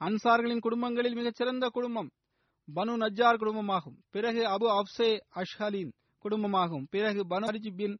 [0.00, 2.10] அன்சார்களின் குடும்பங்களில் மிகச்சிறந்த குடும்பம்
[2.74, 5.92] பனு நஜ்ஜார் குடும்பமாகும் பிறகு அபு அப்சே அஷ்ஹலின்
[6.24, 7.96] குடும்பமாகும் பிறகு பனு ஹரிஜ் பின்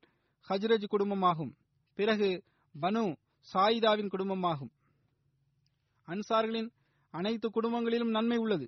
[0.49, 1.53] ஹஜ்ரஜ் குடும்பமாகும்
[1.95, 2.43] பிறகு
[2.81, 3.15] பனு
[3.55, 4.71] சாயிதாவின் குடும்பமாகும்.
[6.09, 6.69] அன்சார்களின்
[7.11, 8.67] அனைத்து குடும்பங்களிலும் நன்மை உள்ளது.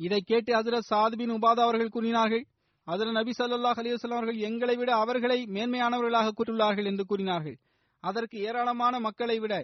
[0.00, 2.44] இதை கேட்டு ஹசரத் சாதுபின் உபாதா அவர்கள் கூறினார்கள்
[2.86, 7.56] அதுர நபி சல்லாஹ் அலைஹி அவர்கள் எங்களை விட அவர்களை மேன்மையானவர்களாக கூறியுள்ளார்கள் என்று கூறினார்கள்.
[8.04, 9.54] அதற்கு ஏராளமான மக்களை விட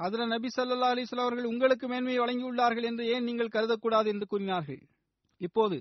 [0.00, 4.80] ஹசரத் நபி ஸல்லல்லாஹு அலிஸ்லாம் அவர்கள் உங்களுக்கு மேன்மையை வழங்கியுள்ளார்கள் என்று ஏன் நீங்கள் கருதக்கூடாது என்று கூறினார்கள்.
[5.40, 5.76] இப்போது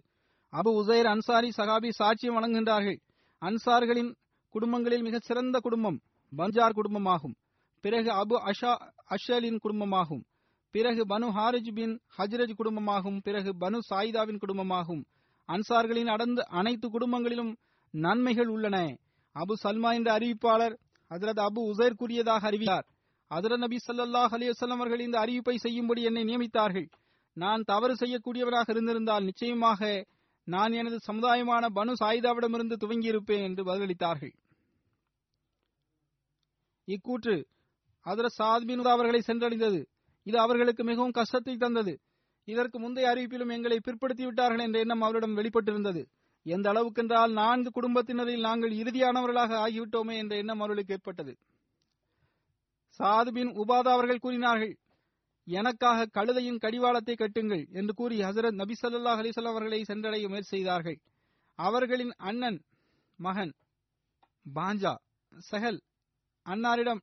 [0.54, 3.00] அபு உசைர் அன்சாரி சகாபி சாட்சியம் வழங்குகின்றார்கள்.
[3.42, 4.12] அன்சார்களின்
[4.56, 6.00] குடும்பங்களில் மிகச் சிறந்த குடும்பம்
[6.38, 7.36] பஞ்சார் குடும்பமாகும்.
[7.84, 8.72] பிறகு அபு அஷா
[9.16, 10.24] அஷலின் குடும்பமாகும்.
[10.72, 15.04] பிறகு பனு ஹாரிஜ் பின் ஹஜ்ரஜ் குடும்பமாகும் பிறகு பனு சாயிதாவின் குடும்பமாகும்.
[15.48, 17.56] அன்சார்களின் அடர்ந்த அனைத்து குடும்பங்களிலும்
[17.92, 18.98] நன்மைகள் உள்ளன.
[19.34, 20.78] அபு சல்மா என்ற அறிவிப்பாளர்
[21.10, 22.88] ஹஜரத் அபு உசைர் கூறியதாக அறிவித்தார்.
[23.30, 26.90] ஹஜரத் நபி சல்லாஹ் அலிவசல்லம் அவர்கள் இந்த அறிவிப்பை செய்யும்படி என்னை நியமித்தார்கள்.
[27.34, 30.06] நான் தவறு செய்யக்கூடியவராக இருந்திருந்தால் நிச்சயமாக
[30.44, 34.34] நான் எனது சமுதாயமான பனு சாயிதாவிடமிருந்து துவங்கியிருப்பேன் என்று பதிலளித்தார்கள்.
[36.86, 37.46] இக்கூற்று
[38.06, 39.86] ஹதரத் சாத் அவர்களை சென்றடைந்தது.
[40.24, 41.94] இது அவர்களுக்கு மிகவும் கஷ்டத்தை தந்தது.
[42.48, 46.02] இதற்கு முந்தைய அறிவிப்பிலும் எங்களை பிற்படுத்தி விட்டார்கள் என்ற எண்ணம் அவரிடம் வெளிப்பட்டிருந்தது.
[46.46, 51.34] எந்த அளவுக்கென்றால் நான்கு குடும்பத்தினரில் நாங்கள் இறுதியானவர்களாக ஆகிவிட்டோமே என்ற எண்ணம் அவர்களுக்கு ஏற்பட்டது.
[53.00, 54.74] சாது பின் உபாதா அவர்கள் கூறினார்கள்
[55.48, 60.98] எனக்காக கழுதையின் கடிவாளத்தை கட்டுங்கள் என்று கூறி ஹசரத் நபி சல்லா அலைஹி அவர்களை சென்றடைய முயற்சி செய்தார்கள்.
[61.60, 62.60] அவர்களின் அண்ணன்
[63.20, 63.54] மகன்
[64.56, 64.94] பாஞ்சா
[65.52, 65.80] சஹல்
[66.46, 67.02] அன்னாரிடம்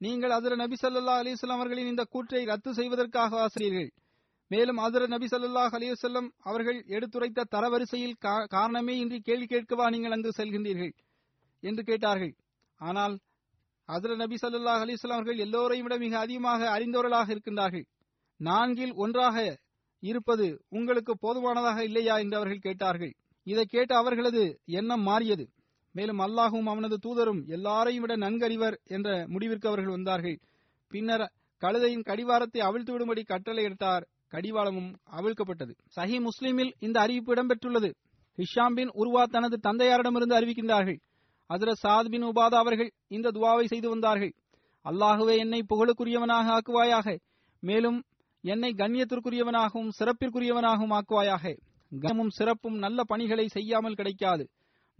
[0.00, 3.90] நீங்கள் அதிர நபி சல்லா அலைஹி அவர்களின் இந்த கூற்றை ரத்து செய்வதற்காக ஆசிரியர்கள்.
[4.48, 8.16] மேலும் அதிர நபி சல்லாஹ் அலிவசல்லம் அவர்கள் எடுத்துரைத்த தரவரிசையில்
[8.48, 10.92] காரணமே இன்றி கேள்வி கேட்கவா நீங்கள் அங்கு செல்கின்றீர்கள்?
[11.62, 12.32] என்று கேட்டார்கள்.
[12.80, 13.18] ஆனால்
[13.88, 17.86] ஹசரத் நபி சல்லாஹ் அலிஸ்லாம் அவர்கள் எல்லோரையும் விட மிக அதிகமாக அறிந்தவர்களாக இருக்கின்றார்கள்.
[18.40, 19.36] நான்கில் ஒன்றாக
[20.02, 22.18] இருப்பது உங்களுக்கு போதுமானதாக இல்லையா?
[22.18, 23.12] என்று அவர்கள் கேட்டார்கள்.
[23.46, 25.44] இதை கேட்டு அவர்களது எண்ணம் மாறியது.
[25.92, 30.38] மேலும் அல்லாஹும் அவனது தூதரும் எல்லாரையும் விட நன்கறிவர் என்ற முடிவிற்கு அவர்கள் வந்தார்கள்.
[30.88, 31.32] பின்னர்
[31.62, 34.06] கழுதையின் கடிவாரத்தை அவிழ்த்து விடும்படி கட்டளை எடுத்தார்.
[34.30, 35.72] கடிவாளமும் அவிழ்க்கப்பட்டது.
[35.96, 37.90] சஹி முஸ்லீமில் இந்த அறிவிப்பு இடம்பெற்றுள்ளது.
[38.38, 40.98] ஹிஷாம் பின் உருவா தனது தந்தையாரிடமிருந்து அறிவிக்கின்றார்கள்.
[41.46, 44.32] அதிர சாத் பின் உபாதா அவர்கள் இந்த துவாவை செய்து வந்தார்கள்.
[44.84, 47.18] அல்லாஹுவே என்னை புகழுக்குரியவனாக ஆக்குவாயாக.
[47.60, 48.02] மேலும்
[48.40, 51.56] என்னை கண்ணியத்திற்குரியவனாகவும் சிறப்பிற்குரியவனாகவும் ஆக்குவாயாக.
[52.00, 54.48] கனமும் சிறப்பும் நல்ல பணிகளை செய்யாமல் கிடைக்காது.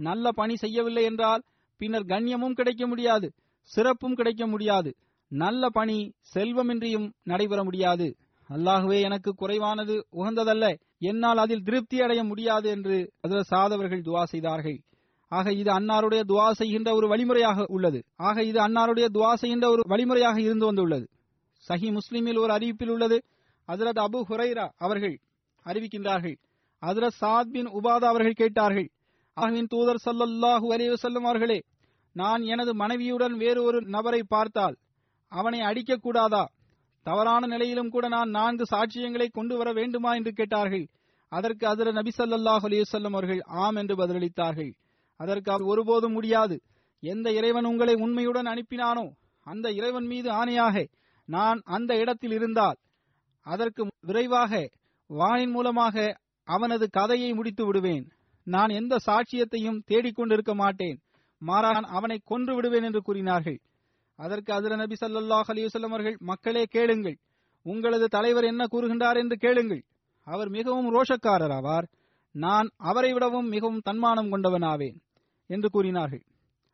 [0.00, 1.42] நல்ல பணி செய்யவில்லை என்றால்
[1.76, 3.32] பின்னர் கண்ணியமும் கிடைக்க முடியாது
[3.62, 4.96] சிறப்பும் கிடைக்க முடியாது.
[5.28, 8.16] நல்ல பணி செல்வமின்றியும் நடைபெற முடியாது.
[8.48, 10.78] அல்லாகவே எனக்கு குறைவானது உகந்ததல்ல.
[10.98, 14.78] என்னால் அதில் திருப்தி அடைய முடியாது என்று அதில் சாதவர்கள் துவா செய்தார்கள்.
[15.28, 18.04] ஆக இது அன்னாருடைய துவா செய்கின்ற ஒரு வழிமுறையாக உள்ளது.
[18.16, 21.06] ஆக இது அன்னாருடைய துவா செய்கின்ற ஒரு வழிமுறையாக இருந்து வந்துள்ளது.
[21.68, 23.22] சஹி முஸ்லிமில் ஒரு அறிவிப்பில் உள்ளது.
[23.68, 25.20] ஹசரத் அபு ஹுரைரா அவர்கள்
[25.64, 26.36] அறிவிக்கின்றார்கள்.
[26.86, 28.90] ஹசரத் சாத் பின் உபாதா அவர்கள் கேட்டார்கள்.
[29.40, 31.58] ஆகவின் தூதர் சல்லல்லாஹு அலைஹி வஸல்லம் அவர்களே
[32.16, 34.76] நான் எனது மனைவியுடன் வேறு ஒரு நபரை பார்த்தால்
[35.32, 36.44] அவனை அடிக்கக்கூடாதா
[37.06, 40.84] தவறான நிலையிலும் கூட நான் நான்கு சாட்சியங்களை கொண்டு வர வேண்டுமா என்று கேட்டார்கள்.
[41.32, 44.72] அதற்கு அதில் நபி சல்லாஹ் அலிவசல்லம் அவர்கள் ஆம் என்று பதிலளித்தார்கள்.
[45.20, 46.56] அதற்கு அவர் ஒருபோதும் முடியாது.
[47.02, 49.06] எந்த இறைவன் உங்களை உண்மையுடன் அனுப்பினானோ
[49.46, 50.84] அந்த இறைவன் மீது ஆணையாக
[51.28, 52.78] நான் அந்த இடத்தில் இருந்தால்
[53.46, 54.52] அதற்கு விரைவாக
[55.10, 55.96] வானின் மூலமாக
[56.48, 58.04] அவனது கதையை முடித்து விடுவேன்.
[58.44, 61.00] நான் எந்த சாட்சியத்தையும் தேடிக்கொண்டிருக்க மாட்டேன்.
[61.38, 63.60] மாறாக நான் அவனை கொன்று விடுவேன் என்று கூறினார்கள்.
[64.16, 67.18] அதற்கு அதிர நபி சல்லாஹ் அலிவசல்லம் அவர்கள் மக்களே கேளுங்கள்.
[67.62, 69.84] உங்களது தலைவர் என்ன கூறுகின்றார் என்று கேளுங்கள்.
[70.22, 71.86] அவர் மிகவும் ரோஷக்காரர் ஆவார்.
[72.32, 74.96] நான் அவரை விடவும் மிகவும் தன்மானம் கொண்டவனாவேன்
[75.46, 76.22] என்று கூறினார்கள்.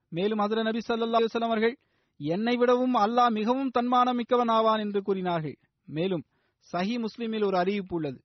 [0.09, 1.79] மேலும் அதிர நபி சல்லா அலுவலம் அவர்கள்
[2.17, 5.59] என்னை விடவும் அல்லாஹ் மிகவும் தன்மானம் மிக்கவன் ஆவான் என்று கூறினார்கள்.
[5.85, 6.25] மேலும்
[6.73, 8.25] சஹி முஸ்லிமில் ஒரு அறிவிப்பு உள்ளது.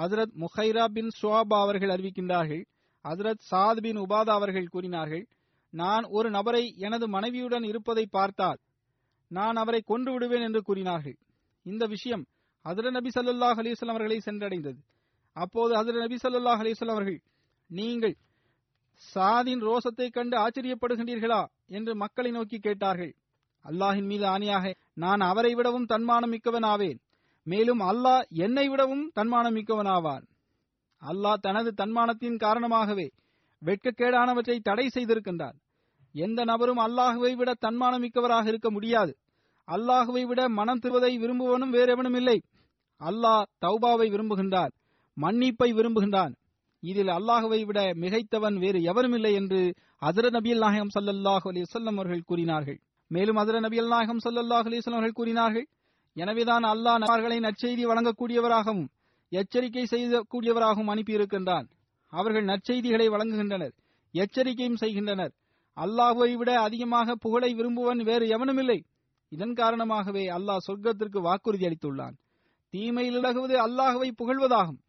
[0.00, 2.64] ஹசரத் முஹைரா பின் சுவாபா அவர்கள் அறிவிக்கின்றார்கள்
[3.08, 5.28] ஹசரத் சாத் பின் உபாதா அவர்கள் கூறினார்கள்
[5.70, 8.58] நான் ஒரு நபரை எனது மனைவியுடன் இருப்பதை பார்த்தால்
[9.28, 11.16] நான் அவரை கொன்று விடுவேன் என்று கூறினார்கள்.
[11.62, 12.24] இந்த விஷயம்
[12.64, 14.80] ஹசரத் நபி ஸல்லல்லாஹு அலிஸ்லாம் அவர்களை சென்றடைந்தது.
[15.32, 17.20] அப்போது ஹசரத் நபி ஸல்லல்லாஹு அலிஸ்லாம் அவர்கள்
[17.66, 18.16] நீங்கள்
[19.14, 21.46] சாதின் ரோசத்தை கண்டு ஆச்சரியப்படுகின்றீர்களா?
[21.66, 23.16] என்று மக்களை நோக்கி கேட்டார்கள்.
[23.64, 26.98] அல்லாஹின் மீது ஆணையாக நான் அவரை விடவும் தன்மானம் மிக்கவனாவேன்.
[27.42, 30.24] மேலும் அல்லாஹ் என்னை விடவும் தன்மானம் மிக்கவனாவான்.
[31.02, 33.06] அல்லாஹ் தனது தன்மானத்தின் காரணமாகவே
[33.62, 35.56] வெட்கக்கேடானவற்றை தடை செய்திருக்கின்றான்
[36.14, 39.12] எந்த நபரும் அல்லாஹுவை விட தன்மானம் மிக்கவராக இருக்க முடியாது.
[39.68, 42.38] அல்லாஹுவை விட மனம் திருவதை விரும்புவனும் வேறெவனும் இல்லை.
[43.00, 44.72] அல்லாஹ் தௌபாவை விரும்புகின்றான்
[45.16, 46.32] மன்னிப்பை விரும்புகின்றான்.
[46.82, 49.60] இதில் அல்லாஹுவை விட மிகைத்தவன் வேறு எவரும் இல்லை என்று
[50.02, 52.78] அசர நபியல் நாயகம் சல்லல்லாஹு அலிசல்லம் அவர்கள் கூறினார்கள்.
[53.10, 55.66] மேலும் அசர நபியல் நாயகம் சல்லல்லாஹு அலிசல்லம் அவர்கள் கூறினார்கள்
[56.16, 58.88] எனவேதான் அல்லாஹ் நபர்களை நற்செய்தி வழங்கக்கூடியவராகவும்
[59.32, 61.66] எச்சரிக்கை செய்யக்கூடியவராகவும் அனுப்பியிருக்கின்றான்.
[62.12, 63.74] அவர்கள் நற்செய்திகளை வழங்குகின்றனர்.
[64.14, 65.32] எச்சரிக்கையும் செய்கின்றனர்.
[65.76, 68.84] அல்லாஹுவை விட அதிகமாக புகழை விரும்புவன் வேறு எவனுமில்லை.
[69.28, 72.16] இதன் காரணமாகவே அல்லாஹ் சொர்க்கத்திற்கு வாக்குறுதி அளித்துள்ளான்.
[72.70, 74.80] தீமையில் இழகுவது அல்லாஹுவை புகழ்வதாகும்.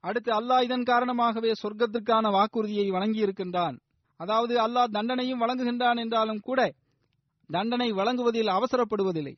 [0.00, 3.76] அடுத்து அல்லாஹ் இதன் காரணமாகவே சொர்க்கத்திற்கான வாக்குறுதியை வழங்கியிருக்கின்றான்.
[4.16, 6.60] அதாவது அல்லாஹ் தண்டனையும் வழங்குகின்றான் என்றாலும் கூட
[7.50, 9.34] தண்டனை வழங்குவதில் அவசரப்படுவதில்லை.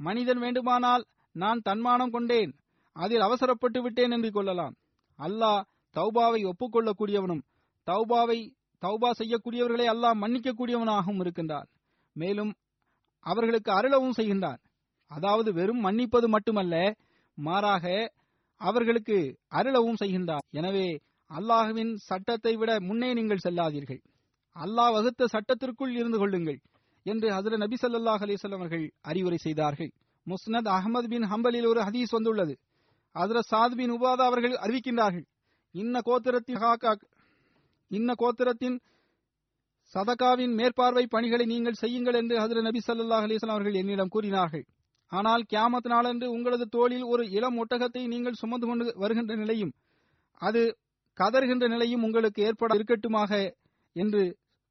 [0.00, 1.04] மனிதன் வேண்டுமானால்
[1.36, 2.52] நான் தன்மானம் கொண்டேன்.
[2.96, 4.74] அதில் அவசரப்பட்டு விட்டேன் என்று கொள்ளலாம்.
[5.18, 5.60] அல்லாஹ்
[5.96, 7.42] தௌபாவை ஒப்புக்கொள்ளக்கூடியவனும்
[7.86, 8.38] தௌபாவை
[8.82, 11.68] தௌபா செய்யக்கூடியவர்களை அல்லாஹ் மன்னிக்கக்கூடியவனாகவும் இருக்கின்றான்.
[12.16, 12.52] மேலும்
[13.26, 14.60] அவர்களுக்கு அருளவும் செய்கின்றான்.
[15.10, 16.74] அதாவது வெறும் மன்னிப்பது மட்டுமல்ல
[17.38, 17.86] மாறாக
[18.60, 19.16] அவர்களுக்கு
[19.58, 20.88] அருளவும் செய்கின்றார் எனவே
[21.30, 24.00] அல்லாஹுவின் சட்டத்தை விட முன்னே நீங்கள் செல்லாதீர்கள்.
[24.56, 26.58] அல்லாஹ் வகுத்த சட்டத்திற்குள் இருந்து கொள்ளுங்கள்
[27.06, 29.90] என்று ஹசர நபி சல்லாஹ் அலைஹி அவர்கள் அறிவுரை செய்தார்கள்.
[30.26, 32.54] முஸ்னத் அகமது பின் ஹம்பலில் ஒரு ஹதீஸ் வந்துள்ளது.
[33.14, 35.26] ஹசரத் சாதுவின் உபாத உபாதா அவர்கள் அறிவிக்கின்றார்கள்.
[35.74, 36.60] இன்ன கோத்திரத்தின்
[37.90, 38.76] இன்ன கோத்திரத்தின்
[39.94, 44.64] சதகாவின் மேற்பார்வை பணிகளை நீங்கள் செய்யுங்கள் என்று ஹசர நபி சல்லாஹ் அலிஸ்லாம் அவர்கள் என்னிடம் கூறினார்கள்.
[45.12, 49.72] ஆனால் கியாமத் நாளன்று உங்களது தோளில் ஒரு இளம் ஒட்டகத்தை நீங்கள் சுமந்து கொண்டு வருகின்ற நிலையும்
[50.40, 50.62] அது
[51.18, 53.32] கதறுகின்ற நிலையும் உங்களுக்கு ஏற்பட இருக்கட்டுமாக
[53.96, 54.22] என்று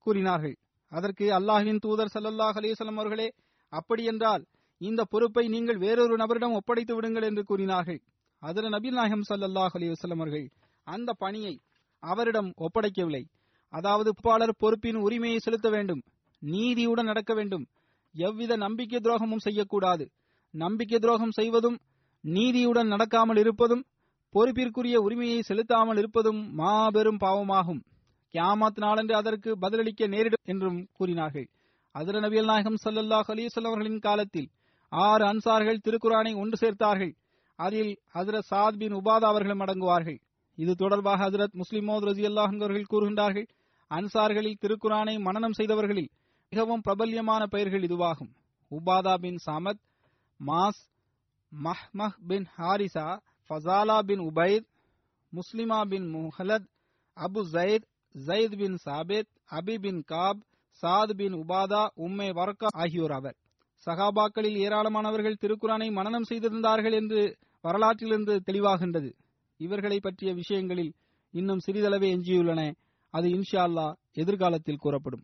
[0.06, 0.56] கூறினார்கள்.
[0.92, 3.28] அதற்கு அல்லாஹின் தூதர் சல்லல்லாஹ் அலைஹி அவர்களே
[3.74, 4.44] அப்படியென்றால்
[4.82, 8.00] இந்த பொறுப்பை நீங்கள் வேறொரு நபரிடம் ஒப்படைத்து விடுங்கள் என்று கூறினார்கள்.
[8.44, 10.46] அதில் நபி நாயகம் சல்லாஹ் அலி வஸல்லம் அவர்கள்
[10.84, 11.54] அந்த பணியை
[12.04, 13.24] அவரிடம் ஒப்படைக்கவில்லை.
[13.74, 16.02] அதாவது பொறுப்பாளர் பொறுப்பின் உரிமையை செலுத்த வேண்டும்
[16.42, 17.66] நீதியுடன் நடக்க வேண்டும்.
[18.16, 20.06] எவ்வித நம்பிக்கை துரோகமும் செய்யக்கூடாது.
[20.54, 21.78] நம்பிக்கை துரோகம் செய்வதும்
[22.24, 23.86] நீதியுடன் நடக்காமல் இருப்பதும்
[24.34, 27.82] பொறுப்பிற்குரிய உரிமையை செலுத்தாமல் இருப்பதும் மாபெரும் பாவமாகும்.
[28.34, 31.48] கியாமத் நாளன்று அதற்கு பதிலளிக்க நேரிடும் என்றும் கூறினார்கள்.
[31.96, 34.50] அதிர நபியல் நாயகம் சல்லல்லாஹ் அலைஹி அவர்களின் காலத்தில்
[34.92, 37.14] ஆறு அன்சார்கள் திருக்குரானை ஒன்று சேர்த்தார்கள்.
[37.66, 40.20] அதில் ஹசரத் சாத் பின் உபாதா அவர்களும் அடங்குவார்கள்.
[40.57, 43.47] இது தொடர்பாக ஹசரத் முஸ்லிமோத் ரசி அவர்கள் கூறுகின்றார்கள்
[43.91, 46.09] அன்சார்களில் திருக்குரானை மனனம் செய்தவர்களில்
[46.51, 48.32] மிகவும் பிரபல்யமான பெயர்கள் இதுவாகும்.
[48.72, 49.82] உபாதா பின் சமத்
[50.39, 50.82] மாஸ்
[51.51, 53.07] மஹ்மஹ் பின் ஹாரிசா
[53.49, 54.68] ஃபசாலா பின் உபைத்
[55.34, 56.68] முஸ்லிமா பின் முஹலத்
[57.18, 60.41] அபு ஜயத் ஜயத் பின் சாபித் அபி பின் காப்
[60.84, 63.38] சாத் பின் உபாதா உம்மே வரக்கா ஆகியோர் அவர்
[63.88, 67.22] சகாபாக்களில் ஏராளமானவர்கள் திருக்குரானை மனனம் செய்திருந்தார்கள் என்று
[67.64, 69.14] வரலாற்றிலிருந்து தெளிவாகின்றது.
[69.57, 70.93] இவர்களை பற்றிய விஷயங்களில்
[71.32, 72.76] இன்னும் சிறிதளவே எஞ்சியுள்ளன.
[73.09, 75.24] அது இன்ஷா அல்லா எதிர்காலத்தில் கூறப்படும்.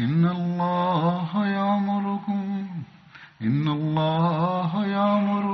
[0.00, 2.66] إن الله يأمركم
[3.42, 5.44] إن الله يأمر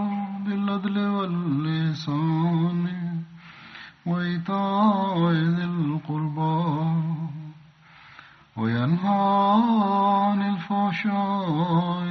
[0.45, 2.85] بالعدل واللسان
[4.07, 6.65] وإيتاء ذي القربى
[8.57, 9.63] وينهى
[10.29, 12.05] عن الفحشاء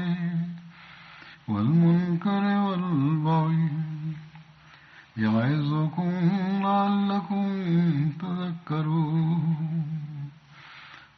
[1.47, 3.69] والمنكر والبغي
[5.17, 6.11] يعظكم
[6.63, 7.45] لعلكم
[8.21, 9.93] تذكرون.